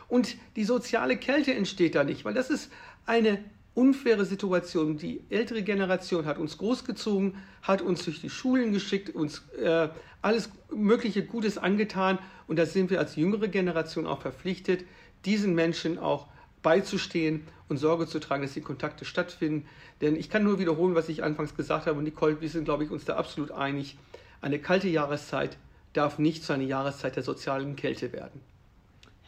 Und 0.09 0.37
die 0.55 0.65
soziale 0.65 1.17
Kälte 1.17 1.53
entsteht 1.55 1.95
da 1.95 2.05
nicht, 2.05 2.25
weil 2.25 2.35
das 2.35 2.51
ist 2.51 2.71
eine 3.05 3.39
unfaire 3.75 4.25
Situation. 4.25 4.97
Die 4.97 5.25
ältere 5.29 5.63
Generation 5.63 6.25
hat 6.25 6.39
uns 6.39 6.59
großgezogen, 6.59 7.35
hat 7.63 7.83
uns 7.83 8.05
durch 8.05 8.21
die 8.21 8.31
Schulen 8.31 8.73
geschickt, 8.73 9.15
uns 9.15 9.43
äh, 9.61 9.89
alles 10.23 10.51
mögliche 10.75 11.25
Gutes 11.25 11.59
angetan 11.59 12.19
und 12.47 12.59
da 12.59 12.67
sind 12.67 12.91
wir 12.91 12.99
als 12.99 13.17
jüngere 13.17 13.49
Generation 13.49 14.07
auch 14.07 14.23
verpflichtet, 14.23 14.85
diesen 15.25 15.55
Menschen 15.55 15.99
auch 15.99 16.29
beizustehen 16.67 17.47
und 17.69 17.77
Sorge 17.77 18.09
zu 18.09 18.19
tragen, 18.19 18.43
dass 18.43 18.55
die 18.55 18.61
Kontakte 18.61 19.05
stattfinden. 19.05 19.69
Denn 20.01 20.17
ich 20.17 20.29
kann 20.29 20.43
nur 20.43 20.59
wiederholen, 20.59 20.97
was 20.97 21.09
ich 21.09 21.23
anfangs 21.23 21.55
gesagt 21.55 21.87
habe 21.87 21.97
und 21.97 22.03
Nicole, 22.03 22.41
wir 22.41 22.49
sind, 22.49 22.65
glaube 22.65 22.83
ich, 22.83 22.91
uns 22.91 23.05
da 23.05 23.15
absolut 23.15 23.53
einig. 23.53 23.97
Eine 24.41 24.59
kalte 24.59 24.89
Jahreszeit 24.89 25.59
darf 25.93 26.19
nicht 26.19 26.43
zu 26.43 26.53
einer 26.55 26.65
Jahreszeit 26.65 27.15
der 27.15 27.23
sozialen 27.23 27.77
Kälte 27.77 28.13
werden. 28.13 28.41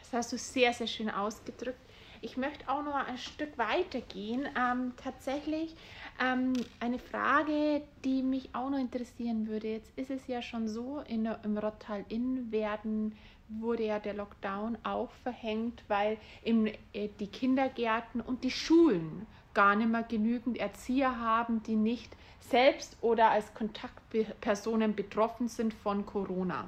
Das 0.01 0.11
hast 0.11 0.33
du 0.33 0.37
sehr, 0.37 0.73
sehr 0.73 0.87
schön 0.87 1.09
ausgedrückt. 1.09 1.79
Ich 2.21 2.35
möchte 2.35 2.67
auch 2.67 2.83
noch 2.83 2.95
ein 2.95 3.17
Stück 3.17 3.57
weiter 3.57 4.01
gehen. 4.01 4.45
Ähm, 4.59 4.91
tatsächlich 5.01 5.73
ähm, 6.21 6.51
eine 6.81 6.99
Frage, 6.99 7.83
die 8.03 8.21
mich 8.21 8.49
auch 8.51 8.69
noch 8.69 8.79
interessieren 8.79 9.47
würde. 9.47 9.69
Jetzt 9.69 9.97
ist 9.97 10.11
es 10.11 10.27
ja 10.27 10.41
schon 10.41 10.67
so, 10.67 11.01
in 11.07 11.25
im 11.45 11.57
Rottal 11.57 12.03
Inn 12.09 12.51
werden 12.51 13.15
wurde 13.49 13.85
ja 13.85 13.99
der 13.99 14.13
Lockdown 14.13 14.77
auch 14.83 15.11
verhängt, 15.23 15.83
weil 15.87 16.17
im, 16.43 16.67
äh, 16.67 17.09
die 17.19 17.27
Kindergärten 17.27 18.21
und 18.21 18.43
die 18.43 18.51
Schulen 18.51 19.25
gar 19.53 19.75
nicht 19.75 19.89
mehr 19.89 20.03
genügend 20.03 20.57
Erzieher 20.57 21.19
haben, 21.19 21.63
die 21.63 21.75
nicht 21.75 22.15
selbst 22.39 22.97
oder 23.01 23.31
als 23.31 23.53
Kontaktpersonen 23.53 24.95
betroffen 24.95 25.47
sind 25.47 25.73
von 25.73 26.05
Corona. 26.05 26.65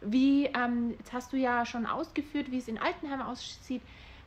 Wie, 0.00 0.46
ähm, 0.46 0.94
jetzt 0.98 1.12
hast 1.12 1.32
du 1.32 1.36
ja 1.36 1.66
schon 1.66 1.86
ausgeführt, 1.86 2.50
wie 2.50 2.58
es 2.58 2.68
in 2.68 2.78
Altenheim 2.78 3.20
aussieht. 3.20 3.82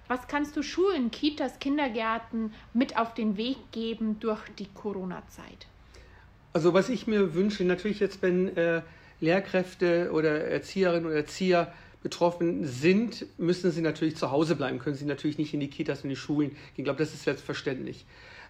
Was 0.07 0.27
kannst 0.27 0.57
du 0.57 0.63
Schulen, 0.63 1.09
Kitas, 1.09 1.59
Kindergärten 1.59 2.53
mit 2.73 2.97
auf 2.97 3.13
den 3.13 3.37
Weg 3.37 3.71
geben 3.71 4.19
durch 4.19 4.41
die 4.59 4.67
Corona-Zeit? 4.67 5.67
Also 6.51 6.73
was 6.73 6.89
ich 6.89 7.07
mir 7.07 7.33
wünsche, 7.33 7.63
natürlich 7.63 8.01
jetzt, 8.01 8.21
wenn 8.21 8.55
äh, 8.57 8.81
Lehrkräfte 9.21 10.11
oder 10.11 10.45
Erzieherinnen 10.45 11.05
oder 11.05 11.15
Erzieher 11.15 11.71
betroffen 12.03 12.65
sind, 12.65 13.25
müssen 13.37 13.71
sie 13.71 13.81
natürlich 13.81 14.17
zu 14.17 14.31
Hause 14.31 14.55
bleiben, 14.55 14.79
können 14.79 14.95
sie 14.95 15.05
natürlich 15.05 15.37
nicht 15.37 15.53
in 15.53 15.59
die 15.59 15.69
Kitas 15.69 16.01
und 16.01 16.09
die 16.09 16.15
Schulen 16.15 16.49
gehen. 16.49 16.57
Ich 16.77 16.83
glaube, 16.83 16.99
das 16.99 17.13
ist 17.13 17.23
selbstverständlich. 17.23 18.05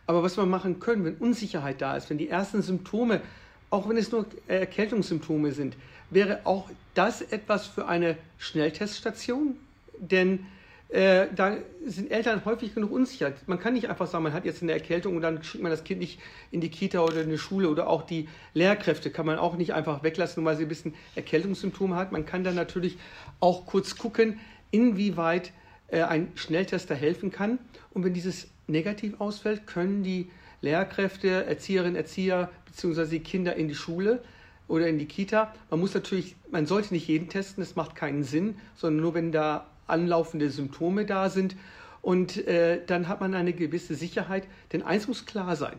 Aber 0.08 0.24
was 0.24 0.38
wir 0.38 0.46
machen 0.46 0.80
können, 0.80 1.06
wenn 1.06 1.16
Unsicherheit 1.16 1.82
da 1.82 1.96
ist, 1.96 2.10
wenn 2.10 2.18
die 2.18 2.30
ersten 2.30 2.62
Symptome, 2.62 3.22
auch 3.70 3.88
wenn 3.88 3.98
es 3.98 4.12
nur 4.12 4.25
Erkältungssymptome 4.48 5.51
sind, 5.51 5.75
wäre 6.10 6.42
auch 6.46 6.70
das 6.94 7.22
etwas 7.22 7.68
für 7.68 7.88
eine 7.88 8.18
Schnellteststation. 8.38 9.56
Denn 10.00 10.46
äh, 10.91 11.27
da 11.33 11.55
sind 11.86 12.12
Eltern 12.12 12.43
häufig 12.43 12.75
genug 12.75 12.91
unsicher. 12.91 13.31
Man 13.48 13.60
kann 13.60 13.74
nicht 13.74 13.89
einfach 13.89 14.07
sagen, 14.07 14.25
man 14.25 14.33
hat 14.33 14.43
jetzt 14.43 14.62
eine 14.62 14.74
Erkältung 14.74 15.15
und 15.15 15.21
dann 15.21 15.41
schickt 15.41 15.63
man 15.63 15.71
das 15.71 15.86
Kind 15.86 16.01
nicht 16.01 16.19
in 16.51 16.60
die 16.60 16.69
Kita 16.69 17.00
oder 17.00 17.21
in 17.21 17.29
die 17.29 17.38
Schule 17.38 17.69
oder 17.69 17.88
auch 17.88 18.03
die 18.03 18.27
Lehrkräfte 18.53 19.10
kann 19.10 19.25
man 19.25 19.38
auch 19.39 19.55
nicht 19.55 19.74
einfach 19.74 20.03
weglassen, 20.03 20.43
weil 20.43 20.57
sie 20.57 20.63
ein 20.63 20.69
bisschen 20.69 20.93
Erkältungssymptome 21.15 21.95
hat. 21.95 22.12
Man 22.12 22.25
kann 22.25 22.43
dann 22.43 22.55
natürlich 22.55 22.98
auch 23.39 23.65
kurz 23.65 23.95
gucken, 23.95 24.39
inwieweit 24.69 25.53
äh, 25.88 26.01
ein 26.01 26.31
Schnelltester 26.36 26.93
helfen 26.93 27.31
kann. 27.31 27.60
Und 27.91 28.03
wenn 28.03 28.13
dieses 28.13 28.50
negativ 28.67 29.19
ausfällt, 29.21 29.67
können 29.67 30.03
die 30.03 30.29
Lehrkräfte, 30.60 31.45
Erzieherinnen, 31.45 31.95
Erzieher 31.95 32.50
bzw. 32.65 33.05
die 33.05 33.19
Kinder 33.21 33.55
in 33.55 33.69
die 33.69 33.75
Schule 33.75 34.21
oder 34.67 34.88
in 34.88 35.00
die 35.00 35.05
Kita. 35.05 35.53
Man 35.69 35.79
muss 35.79 35.93
natürlich, 35.93 36.36
man 36.51 36.65
sollte 36.65 36.93
nicht 36.93 37.07
jeden 37.07 37.29
testen, 37.29 37.63
das 37.63 37.77
macht 37.77 37.95
keinen 37.95 38.24
Sinn, 38.24 38.55
sondern 38.75 39.01
nur 39.01 39.13
wenn 39.13 39.31
da 39.31 39.67
anlaufende 39.91 40.50
Symptome 40.50 41.05
da 41.05 41.29
sind. 41.29 41.55
Und 42.01 42.48
äh, 42.48 42.81
dann 42.86 43.07
hat 43.07 43.21
man 43.21 43.36
eine 43.36 43.53
gewisse 43.53 43.95
Sicherheit. 43.95 44.48
Denn 44.74 44.81
eins 44.81 45.07
muss 45.07 45.25
klar 45.25 45.55
sein. 45.55 45.77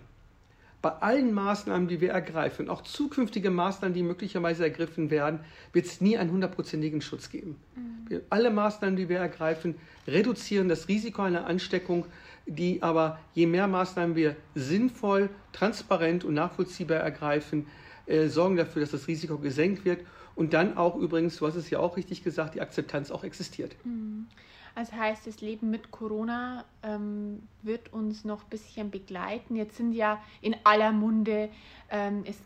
Bei 0.82 0.90
allen 0.90 1.32
Maßnahmen, 1.32 1.86
die 1.86 2.00
wir 2.00 2.10
ergreifen, 2.10 2.68
auch 2.68 2.82
zukünftige 2.82 3.50
Maßnahmen, 3.50 3.94
die 3.94 4.02
möglicherweise 4.02 4.64
ergriffen 4.64 5.10
werden, 5.10 5.38
wird 5.72 5.86
es 5.86 6.00
nie 6.00 6.18
einen 6.18 6.32
hundertprozentigen 6.32 7.00
Schutz 7.00 7.30
geben. 7.30 7.56
Mhm. 7.76 8.20
Alle 8.30 8.50
Maßnahmen, 8.50 8.96
die 8.96 9.08
wir 9.08 9.18
ergreifen, 9.18 9.76
reduzieren 10.08 10.68
das 10.68 10.88
Risiko 10.88 11.22
einer 11.22 11.46
Ansteckung, 11.46 12.06
die 12.46 12.82
aber 12.82 13.20
je 13.32 13.46
mehr 13.46 13.68
Maßnahmen 13.68 14.16
wir 14.16 14.34
sinnvoll, 14.56 15.30
transparent 15.52 16.24
und 16.24 16.34
nachvollziehbar 16.34 16.98
ergreifen, 16.98 17.68
äh, 18.06 18.26
sorgen 18.26 18.56
dafür, 18.56 18.82
dass 18.82 18.90
das 18.90 19.06
Risiko 19.06 19.38
gesenkt 19.38 19.84
wird 19.84 20.00
und 20.34 20.52
dann 20.52 20.76
auch 20.76 20.96
übrigens, 20.96 21.36
du 21.36 21.46
hast 21.46 21.56
es 21.56 21.70
ja 21.70 21.78
auch 21.78 21.96
richtig 21.96 22.22
gesagt, 22.22 22.54
die 22.54 22.60
Akzeptanz 22.60 23.10
auch 23.10 23.24
existiert. 23.24 23.74
Mhm. 23.84 24.26
Also 24.74 24.92
heißt, 24.92 25.26
das 25.26 25.40
Leben 25.40 25.70
mit 25.70 25.90
Corona 25.90 26.64
ähm, 26.82 27.46
wird 27.62 27.92
uns 27.92 28.24
noch 28.24 28.44
ein 28.44 28.48
bisschen 28.48 28.90
begleiten. 28.90 29.54
Jetzt 29.54 29.76
sind 29.76 29.92
ja 29.92 30.22
in 30.40 30.56
aller 30.64 30.92
Munde, 30.92 31.50
ähm, 31.90 32.22
es, 32.24 32.38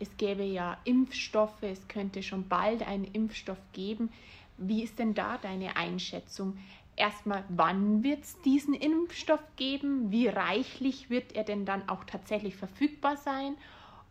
es 0.00 0.08
gäbe 0.16 0.42
ja 0.42 0.78
Impfstoffe, 0.84 1.62
es 1.62 1.86
könnte 1.88 2.22
schon 2.22 2.48
bald 2.48 2.86
einen 2.86 3.04
Impfstoff 3.04 3.58
geben. 3.74 4.10
Wie 4.56 4.82
ist 4.82 4.98
denn 4.98 5.12
da 5.12 5.36
deine 5.36 5.76
Einschätzung? 5.76 6.56
Erstmal, 6.96 7.44
wann 7.50 8.02
wird 8.02 8.24
es 8.24 8.40
diesen 8.40 8.72
Impfstoff 8.72 9.42
geben? 9.56 10.10
Wie 10.10 10.28
reichlich 10.28 11.10
wird 11.10 11.34
er 11.34 11.44
denn 11.44 11.66
dann 11.66 11.86
auch 11.90 12.04
tatsächlich 12.04 12.56
verfügbar 12.56 13.18
sein? 13.18 13.54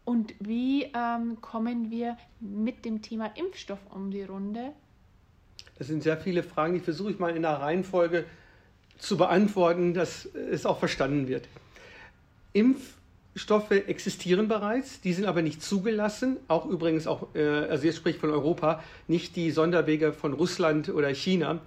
Und 0.05 0.35
wie 0.39 0.83
ähm, 0.83 1.41
kommen 1.41 1.89
wir 1.89 2.15
mit 2.39 2.85
dem 2.85 3.01
Thema 3.01 3.31
Impfstoff 3.35 3.79
um 3.89 4.11
die 4.11 4.21
Runde? 4.21 4.71
Das 5.77 5.87
sind 5.87 6.03
sehr 6.03 6.17
viele 6.17 6.43
Fragen, 6.43 6.75
die 6.75 6.79
versuche 6.79 7.11
ich 7.11 7.19
mal 7.19 7.35
in 7.35 7.43
einer 7.43 7.59
Reihenfolge 7.59 8.25
zu 8.99 9.17
beantworten, 9.17 9.93
dass 9.93 10.25
es 10.25 10.65
auch 10.65 10.79
verstanden 10.79 11.27
wird. 11.27 11.47
Impfstoffe 12.53 13.71
existieren 13.71 14.47
bereits, 14.47 15.01
die 15.01 15.11
sind 15.11 15.25
aber 15.25 15.41
nicht 15.41 15.61
zugelassen, 15.61 16.37
auch 16.47 16.65
übrigens 16.67 17.07
auch, 17.07 17.33
äh, 17.35 17.43
also 17.43 17.85
jetzt 17.85 17.97
spricht 17.97 18.19
von 18.19 18.29
Europa, 18.29 18.81
nicht 19.07 19.35
die 19.35 19.51
Sonderwege 19.51 20.13
von 20.13 20.33
Russland 20.33 20.87
oder 20.89 21.09
China, 21.13 21.59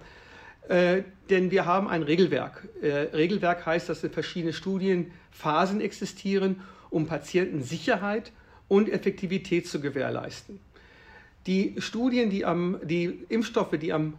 äh, 0.69 1.03
denn 1.29 1.51
wir 1.51 1.65
haben 1.65 1.87
ein 1.87 2.03
Regelwerk. 2.03 2.67
Äh, 2.81 3.15
Regelwerk 3.15 3.65
heißt, 3.65 3.89
dass 3.89 3.99
verschiedene 3.99 4.53
Studienphasen 4.53 5.81
existieren 5.81 6.61
um 6.89 7.07
Patientensicherheit 7.07 8.31
und 8.67 8.89
Effektivität 8.89 9.67
zu 9.67 9.81
gewährleisten. 9.81 10.59
Die 11.47 11.75
Studien, 11.79 12.29
die, 12.29 12.45
am, 12.45 12.79
die 12.83 13.25
Impfstoffe, 13.29 13.77
die 13.79 13.93
am 13.93 14.15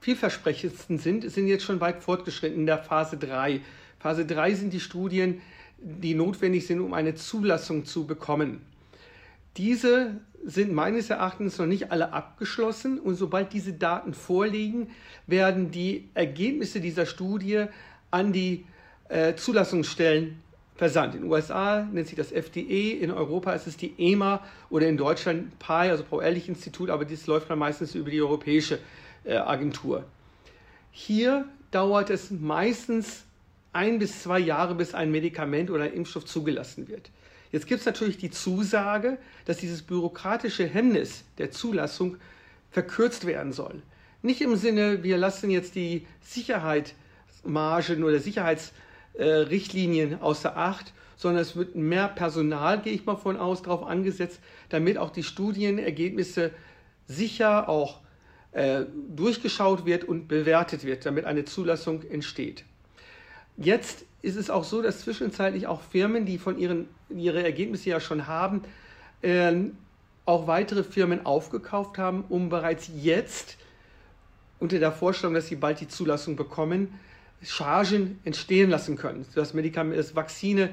vielversprechendsten 0.00 0.98
sind, 0.98 1.30
sind 1.30 1.46
jetzt 1.46 1.64
schon 1.64 1.80
weit 1.80 2.02
fortgeschritten 2.02 2.60
in 2.60 2.66
der 2.66 2.78
Phase 2.78 3.16
3. 3.16 3.60
Phase 3.98 4.26
3 4.26 4.54
sind 4.54 4.72
die 4.72 4.80
Studien, 4.80 5.40
die 5.78 6.14
notwendig 6.14 6.66
sind, 6.66 6.80
um 6.80 6.94
eine 6.94 7.14
Zulassung 7.14 7.84
zu 7.84 8.06
bekommen. 8.06 8.60
Diese 9.56 10.20
sind 10.44 10.72
meines 10.72 11.10
Erachtens 11.10 11.58
noch 11.58 11.66
nicht 11.66 11.90
alle 11.90 12.12
abgeschlossen 12.12 13.00
und 13.00 13.16
sobald 13.16 13.52
diese 13.52 13.72
Daten 13.72 14.14
vorliegen, 14.14 14.90
werden 15.26 15.70
die 15.70 16.08
Ergebnisse 16.14 16.80
dieser 16.80 17.06
Studie 17.06 17.64
an 18.10 18.32
die 18.32 18.66
äh, 19.08 19.34
Zulassungsstellen 19.34 20.40
versandt. 20.76 21.14
In 21.14 21.22
den 21.22 21.30
USA 21.30 21.82
nennt 21.82 22.06
sich 22.06 22.16
das 22.16 22.32
FDE, 22.32 22.92
in 22.92 23.10
Europa 23.10 23.52
ist 23.52 23.66
es 23.66 23.76
die 23.76 23.94
EMA 23.98 24.42
oder 24.70 24.86
in 24.88 24.96
Deutschland 24.96 25.58
PAI, 25.58 25.90
also 25.90 26.04
Paul-Ehrlich-Institut, 26.04 26.90
aber 26.90 27.04
dies 27.04 27.26
läuft 27.26 27.50
dann 27.50 27.58
meistens 27.58 27.94
über 27.94 28.10
die 28.10 28.20
Europäische 28.20 28.78
äh, 29.24 29.36
Agentur. 29.36 30.04
Hier 30.90 31.46
dauert 31.70 32.10
es 32.10 32.30
meistens 32.30 33.24
ein 33.72 33.98
bis 33.98 34.22
zwei 34.22 34.38
Jahre, 34.38 34.74
bis 34.74 34.94
ein 34.94 35.10
Medikament 35.10 35.70
oder 35.70 35.84
ein 35.84 35.92
Impfstoff 35.92 36.24
zugelassen 36.24 36.88
wird. 36.88 37.10
Jetzt 37.52 37.66
gibt 37.66 37.80
es 37.80 37.86
natürlich 37.86 38.18
die 38.18 38.30
Zusage, 38.30 39.18
dass 39.44 39.58
dieses 39.58 39.82
bürokratische 39.82 40.66
Hemmnis 40.66 41.24
der 41.38 41.50
Zulassung 41.50 42.16
verkürzt 42.70 43.26
werden 43.26 43.52
soll. 43.52 43.82
Nicht 44.22 44.40
im 44.40 44.56
Sinne, 44.56 45.02
wir 45.02 45.16
lassen 45.18 45.50
jetzt 45.50 45.74
die 45.74 46.06
Sicherheitsmargen 46.20 48.02
oder 48.02 48.18
Sicherheits 48.18 48.72
äh, 49.18 49.24
Richtlinien 49.24 50.20
außer 50.20 50.56
Acht, 50.56 50.92
sondern 51.16 51.42
es 51.42 51.56
wird 51.56 51.74
mehr 51.74 52.08
Personal, 52.08 52.80
gehe 52.80 52.92
ich 52.92 53.06
mal 53.06 53.16
von 53.16 53.36
aus, 53.36 53.62
darauf 53.62 53.86
angesetzt, 53.86 54.40
damit 54.68 54.98
auch 54.98 55.10
die 55.10 55.22
Studienergebnisse 55.22 56.50
sicher 57.06 57.68
auch 57.68 58.00
äh, 58.52 58.84
durchgeschaut 59.14 59.86
wird 59.86 60.04
und 60.04 60.28
bewertet 60.28 60.84
wird, 60.84 61.06
damit 61.06 61.24
eine 61.24 61.44
Zulassung 61.44 62.02
entsteht. 62.02 62.64
Jetzt 63.56 64.04
ist 64.22 64.36
es 64.36 64.50
auch 64.50 64.64
so, 64.64 64.82
dass 64.82 65.00
zwischenzeitlich 65.00 65.66
auch 65.66 65.80
Firmen, 65.80 66.26
die 66.26 66.36
von 66.38 66.58
ihren 66.58 66.88
ihre 67.08 67.42
Ergebnisse 67.42 67.90
ja 67.90 68.00
schon 68.00 68.26
haben, 68.26 68.62
äh, 69.22 69.52
auch 70.24 70.46
weitere 70.46 70.82
Firmen 70.82 71.24
aufgekauft 71.24 71.98
haben, 71.98 72.24
um 72.28 72.48
bereits 72.48 72.90
jetzt 72.94 73.56
unter 74.58 74.78
der 74.78 74.92
Vorstellung, 74.92 75.34
dass 75.34 75.46
sie 75.46 75.56
bald 75.56 75.80
die 75.80 75.88
Zulassung 75.88 76.34
bekommen, 76.36 76.98
Chargen 77.42 78.18
entstehen 78.24 78.70
lassen 78.70 78.96
können, 78.96 79.24
sodass 79.24 79.54
Medikamente, 79.54 79.98
dass 79.98 80.16
Vakzine 80.16 80.70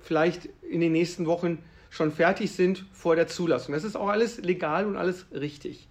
vielleicht 0.00 0.48
in 0.68 0.80
den 0.80 0.92
nächsten 0.92 1.26
Wochen 1.26 1.58
schon 1.90 2.12
fertig 2.12 2.52
sind 2.52 2.84
vor 2.92 3.16
der 3.16 3.26
Zulassung. 3.26 3.74
Das 3.74 3.84
ist 3.84 3.96
auch 3.96 4.08
alles 4.08 4.38
legal 4.38 4.86
und 4.86 4.96
alles 4.96 5.26
richtig. 5.32 5.88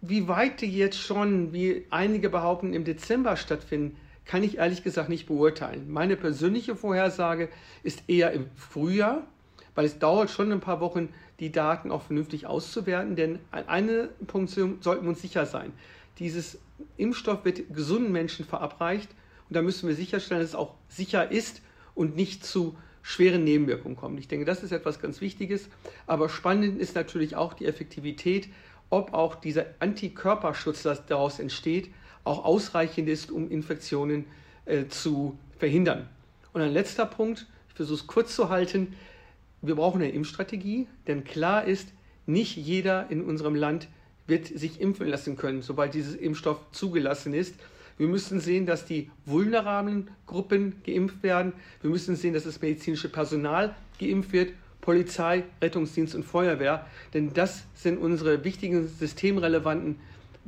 Wie 0.00 0.28
weit 0.28 0.60
die 0.60 0.70
jetzt 0.70 0.98
schon, 0.98 1.52
wie 1.52 1.86
einige 1.90 2.30
behaupten, 2.30 2.72
im 2.72 2.84
Dezember 2.84 3.36
stattfinden, 3.36 3.96
kann 4.24 4.42
ich 4.42 4.58
ehrlich 4.58 4.82
gesagt 4.82 5.08
nicht 5.08 5.26
beurteilen. 5.26 5.90
Meine 5.90 6.16
persönliche 6.16 6.76
Vorhersage 6.76 7.48
ist 7.82 8.02
eher 8.08 8.32
im 8.32 8.46
Frühjahr, 8.56 9.26
weil 9.74 9.84
es 9.84 9.98
dauert 9.98 10.30
schon 10.30 10.52
ein 10.52 10.60
paar 10.60 10.80
Wochen, 10.80 11.10
die 11.38 11.52
Daten 11.52 11.90
auch 11.90 12.02
vernünftig 12.02 12.46
auszuwerten. 12.46 13.14
Denn 13.14 13.38
an 13.50 13.68
einem 13.68 14.08
Punkt 14.26 14.50
sollten 14.50 14.82
wir 14.82 15.08
uns 15.08 15.22
sicher 15.22 15.46
sein. 15.46 15.72
Dieses 16.18 16.58
Impfstoff 16.96 17.44
wird 17.44 17.74
gesunden 17.74 18.12
Menschen 18.12 18.44
verabreicht 18.44 19.10
und 19.48 19.56
da 19.56 19.62
müssen 19.62 19.88
wir 19.88 19.94
sicherstellen, 19.94 20.40
dass 20.40 20.50
es 20.50 20.56
auch 20.56 20.74
sicher 20.88 21.30
ist 21.30 21.62
und 21.94 22.16
nicht 22.16 22.44
zu 22.44 22.76
schweren 23.02 23.44
Nebenwirkungen 23.44 23.96
kommt. 23.96 24.18
Ich 24.18 24.26
denke, 24.26 24.44
das 24.44 24.64
ist 24.64 24.72
etwas 24.72 25.00
ganz 25.00 25.20
Wichtiges. 25.20 25.68
Aber 26.08 26.28
spannend 26.28 26.80
ist 26.80 26.96
natürlich 26.96 27.36
auch 27.36 27.54
die 27.54 27.66
Effektivität, 27.66 28.48
ob 28.90 29.14
auch 29.14 29.36
dieser 29.36 29.66
Antikörperschutz, 29.78 30.82
das 30.82 31.06
daraus 31.06 31.38
entsteht, 31.38 31.90
auch 32.24 32.44
ausreichend 32.44 33.08
ist, 33.08 33.30
um 33.30 33.48
Infektionen 33.50 34.26
äh, 34.64 34.86
zu 34.88 35.38
verhindern. 35.58 36.08
Und 36.52 36.62
ein 36.62 36.72
letzter 36.72 37.06
Punkt, 37.06 37.46
ich 37.68 37.74
versuche 37.74 38.00
es 38.00 38.06
kurz 38.08 38.34
zu 38.34 38.48
halten, 38.48 38.94
wir 39.62 39.76
brauchen 39.76 40.02
eine 40.02 40.10
Impfstrategie, 40.10 40.88
denn 41.06 41.22
klar 41.22 41.64
ist, 41.64 41.88
nicht 42.26 42.56
jeder 42.56 43.08
in 43.10 43.24
unserem 43.24 43.54
Land 43.54 43.88
wird 44.26 44.46
sich 44.46 44.80
impfen 44.80 45.08
lassen 45.08 45.36
können, 45.36 45.62
sobald 45.62 45.94
dieses 45.94 46.14
Impfstoff 46.14 46.58
zugelassen 46.72 47.34
ist. 47.34 47.54
Wir 47.98 48.08
müssen 48.08 48.40
sehen, 48.40 48.66
dass 48.66 48.84
die 48.84 49.10
vulnerablen 49.24 50.10
Gruppen 50.26 50.82
geimpft 50.84 51.22
werden. 51.22 51.54
Wir 51.80 51.90
müssen 51.90 52.16
sehen, 52.16 52.34
dass 52.34 52.44
das 52.44 52.60
medizinische 52.60 53.08
Personal 53.08 53.74
geimpft 53.98 54.32
wird, 54.32 54.52
Polizei, 54.82 55.44
Rettungsdienst 55.62 56.14
und 56.14 56.24
Feuerwehr. 56.24 56.86
Denn 57.14 57.32
das 57.32 57.64
sind 57.74 57.98
unsere 57.98 58.44
wichtigen 58.44 58.86
systemrelevanten 58.86 59.98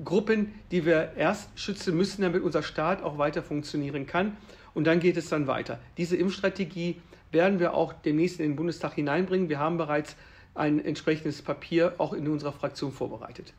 Gruppen, 0.05 0.53
die 0.71 0.85
wir 0.85 1.13
erst 1.17 1.59
schützen 1.59 1.97
müssen, 1.97 2.23
damit 2.23 2.43
unser 2.43 2.63
Staat 2.63 3.03
auch 3.03 3.19
weiter 3.19 3.43
funktionieren 3.43 4.07
kann. 4.07 4.37
Und 4.75 4.87
dann 4.87 5.01
geht 5.01 5.17
es 5.17 5.29
dann 5.29 5.47
weiter. 5.47 5.81
Diese 5.97 6.17
Impfstrategie 6.17 7.01
werden 7.33 7.59
wir 7.59 7.75
auch 7.75 7.93
demnächst 7.93 8.41
in 8.41 8.51
den 8.51 8.57
Bundestag 8.57 8.95
hineinbringen. 8.95 9.49
Wir 9.49 9.59
haben 9.59 9.77
bereits 9.77 10.17
ein 10.59 10.85
entsprechendes 10.85 11.43
Papier 11.43 11.95
auch 11.99 12.13
in 12.13 12.29
unserer 12.29 12.53
Fraktion 12.53 12.93
vorbereitet. 12.93 13.53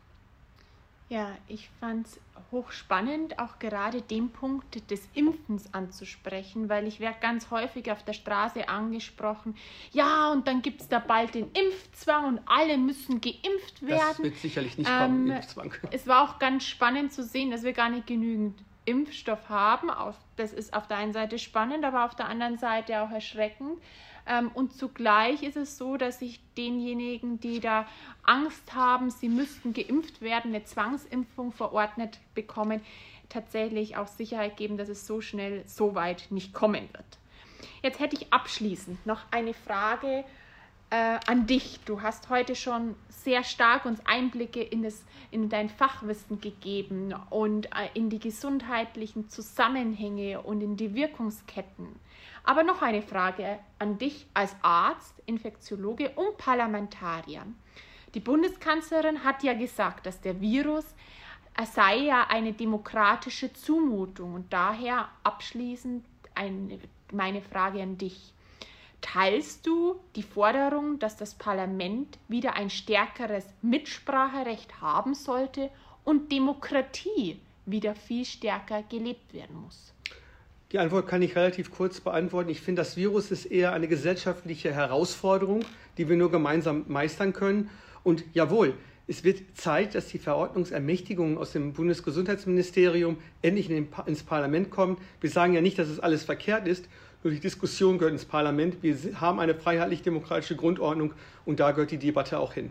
Ja, 1.09 1.35
ich 1.47 1.71
fand 1.79 2.05
es 2.05 2.19
hochspannend, 2.51 3.39
auch 3.39 3.57
gerade 3.57 4.03
den 4.03 4.29
Punkt 4.29 4.91
des 4.91 5.09
Impfens 5.15 5.73
anzusprechen, 5.73 6.69
weil 6.69 6.87
ich 6.87 6.99
werde 6.99 7.17
ganz 7.19 7.49
häufig 7.49 7.91
auf 7.91 8.03
der 8.03 8.13
Straße 8.13 8.69
angesprochen, 8.69 9.55
ja, 9.91 10.31
und 10.31 10.47
dann 10.47 10.61
gibt 10.61 10.81
es 10.81 10.87
da 10.87 10.99
bald 10.99 11.33
den 11.33 11.51
Impfzwang 11.51 12.25
und 12.25 12.41
alle 12.45 12.77
müssen 12.77 13.21
geimpft 13.21 13.81
werden. 13.81 13.99
Das 14.07 14.19
wird 14.19 14.35
sicherlich 14.35 14.77
nicht 14.77 14.87
kommen, 14.87 15.29
ähm, 15.29 15.35
Impfzwang. 15.35 15.73
Es 15.91 16.05
war 16.05 16.29
auch 16.29 16.37
ganz 16.37 16.65
spannend 16.65 17.11
zu 17.11 17.23
sehen, 17.23 17.49
dass 17.49 17.63
wir 17.63 17.73
gar 17.73 17.89
nicht 17.89 18.05
genügend 18.05 18.59
Impfstoff 18.85 19.49
haben. 19.49 19.89
Das 20.35 20.53
ist 20.53 20.73
auf 20.75 20.87
der 20.87 20.97
einen 20.97 21.13
Seite 21.13 21.39
spannend, 21.39 21.85
aber 21.85 22.05
auf 22.05 22.15
der 22.15 22.27
anderen 22.27 22.57
Seite 22.59 23.01
auch 23.01 23.11
erschreckend. 23.11 23.79
Ähm, 24.29 24.51
und 24.53 24.73
zugleich 24.73 25.43
ist 25.43 25.57
es 25.57 25.77
so, 25.77 25.97
dass 25.97 26.19
sich 26.19 26.39
denjenigen, 26.55 27.39
die 27.39 27.59
da 27.59 27.87
Angst 28.23 28.73
haben, 28.75 29.09
sie 29.09 29.27
müssten 29.27 29.73
geimpft 29.73 30.21
werden, 30.21 30.53
eine 30.53 30.63
Zwangsimpfung 30.63 31.51
verordnet 31.51 32.19
bekommen, 32.35 32.81
tatsächlich 33.27 33.97
auch 33.97 34.07
Sicherheit 34.07 34.55
geben, 34.55 34.77
dass 34.77 34.87
es 34.87 35.05
so 35.05 35.19
schnell 35.19 35.63
so 35.65 35.95
weit 35.95 36.27
nicht 36.29 36.53
kommen 36.53 36.87
wird. 36.93 37.05
Jetzt 37.81 37.99
hätte 37.99 38.15
ich 38.15 38.31
abschließend 38.31 39.05
noch 39.05 39.21
eine 39.31 39.53
Frage 39.53 40.23
äh, 40.91 41.17
an 41.27 41.47
dich. 41.47 41.79
Du 41.85 42.01
hast 42.01 42.29
heute 42.29 42.55
schon 42.55 42.95
sehr 43.09 43.43
stark 43.43 43.85
uns 43.85 43.99
Einblicke 44.05 44.61
in, 44.61 44.83
das, 44.83 45.03
in 45.31 45.49
dein 45.49 45.69
Fachwissen 45.69 46.39
gegeben 46.39 47.13
und 47.29 47.67
äh, 47.67 47.89
in 47.93 48.09
die 48.09 48.19
gesundheitlichen 48.19 49.29
Zusammenhänge 49.29 50.41
und 50.41 50.61
in 50.61 50.77
die 50.77 50.93
Wirkungsketten. 50.93 51.87
Aber 52.43 52.63
noch 52.63 52.81
eine 52.81 53.01
Frage 53.01 53.59
an 53.79 53.97
dich 53.97 54.27
als 54.33 54.55
Arzt, 54.61 55.13
Infektiologe 55.25 56.09
und 56.11 56.37
Parlamentarier. 56.37 57.45
Die 58.13 58.19
Bundeskanzlerin 58.19 59.23
hat 59.23 59.43
ja 59.43 59.53
gesagt, 59.53 60.05
dass 60.05 60.19
der 60.21 60.41
Virus 60.41 60.85
sei 61.65 61.97
ja 61.97 62.27
eine 62.29 62.53
demokratische 62.53 63.51
Zumutung 63.53 64.33
und 64.33 64.53
daher 64.53 65.09
abschließend 65.23 66.05
eine, 66.35 66.79
meine 67.11 67.41
Frage 67.41 67.81
an 67.81 67.97
dich. 67.97 68.33
Teilst 69.01 69.65
du 69.65 69.99
die 70.15 70.23
Forderung, 70.23 70.99
dass 70.99 71.15
das 71.15 71.33
Parlament 71.35 72.17
wieder 72.27 72.53
ein 72.53 72.69
stärkeres 72.69 73.45
Mitspracherecht 73.61 74.81
haben 74.81 75.13
sollte 75.13 75.69
und 76.03 76.31
Demokratie 76.31 77.39
wieder 77.65 77.95
viel 77.95 78.25
stärker 78.25 78.83
gelebt 78.83 79.33
werden 79.33 79.61
muss? 79.61 79.93
Die 80.71 80.77
Antwort 80.77 81.07
kann 81.07 81.23
ich 81.23 81.35
relativ 81.35 81.71
kurz 81.71 81.99
beantworten. 81.99 82.49
Ich 82.51 82.61
finde, 82.61 82.81
das 82.81 82.95
Virus 82.95 83.31
ist 83.31 83.45
eher 83.45 83.73
eine 83.73 83.87
gesellschaftliche 83.87 84.71
Herausforderung, 84.71 85.65
die 85.97 86.07
wir 86.07 86.15
nur 86.15 86.29
gemeinsam 86.29 86.85
meistern 86.87 87.33
können. 87.33 87.71
Und 88.03 88.23
jawohl, 88.33 88.75
es 89.07 89.23
wird 89.23 89.57
Zeit, 89.57 89.95
dass 89.95 90.09
die 90.09 90.19
Verordnungsermächtigungen 90.19 91.39
aus 91.39 91.53
dem 91.53 91.73
Bundesgesundheitsministerium 91.73 93.17
endlich 93.41 93.71
ins 93.71 94.21
Parlament 94.21 94.69
kommen. 94.69 94.97
Wir 95.21 95.31
sagen 95.31 95.55
ja 95.55 95.61
nicht, 95.61 95.79
dass 95.79 95.87
es 95.87 95.99
alles 95.99 96.23
verkehrt 96.23 96.67
ist, 96.67 96.87
nur 97.23 97.33
die 97.33 97.39
Diskussion 97.39 97.97
gehört 97.97 98.13
ins 98.13 98.25
Parlament. 98.25 98.83
Wir 98.83 98.95
haben 99.19 99.39
eine 99.39 99.55
freiheitlich-demokratische 99.55 100.55
Grundordnung 100.55 101.13
und 101.45 101.59
da 101.59 101.71
gehört 101.71 101.89
die 101.89 101.97
Debatte 101.97 102.37
auch 102.37 102.53
hin. 102.53 102.69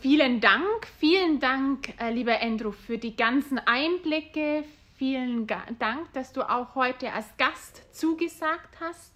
Vielen 0.00 0.40
Dank, 0.40 0.88
vielen 0.98 1.38
Dank, 1.38 1.94
äh, 2.00 2.12
lieber 2.12 2.42
Andrew, 2.42 2.72
für 2.72 2.98
die 2.98 3.14
ganzen 3.14 3.58
Einblicke. 3.58 4.64
Vielen 4.96 5.46
Dank, 5.46 6.12
dass 6.14 6.32
du 6.32 6.42
auch 6.48 6.74
heute 6.74 7.12
als 7.12 7.26
Gast 7.36 7.82
zugesagt 7.94 8.80
hast. 8.80 9.12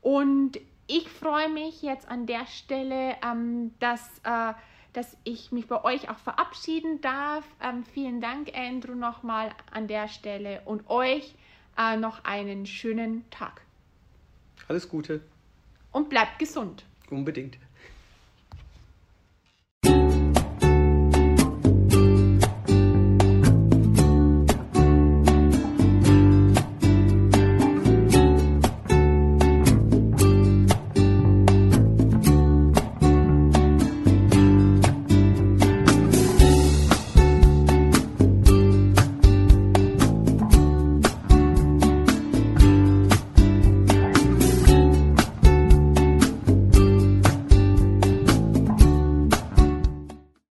Und 0.00 0.58
ich 0.86 1.08
freue 1.08 1.48
mich 1.48 1.82
jetzt 1.82 2.08
an 2.08 2.26
der 2.26 2.46
Stelle, 2.46 3.16
ähm, 3.24 3.74
dass 3.78 4.20
äh, 4.24 4.52
dass 4.92 5.16
ich 5.24 5.52
mich 5.52 5.66
bei 5.66 5.84
euch 5.84 6.10
auch 6.10 6.18
verabschieden 6.18 7.00
darf. 7.00 7.44
Ähm, 7.62 7.84
vielen 7.84 8.20
Dank, 8.20 8.50
Andrew, 8.54 8.94
nochmal 8.94 9.52
an 9.70 9.86
der 9.86 10.08
Stelle 10.08 10.62
und 10.64 10.88
euch 10.88 11.34
äh, 11.78 11.96
noch 11.96 12.24
einen 12.24 12.66
schönen 12.66 13.28
Tag. 13.30 13.62
Alles 14.66 14.88
Gute. 14.88 15.22
Und 15.92 16.08
bleibt 16.08 16.38
gesund. 16.38 16.84
Unbedingt. 17.10 17.58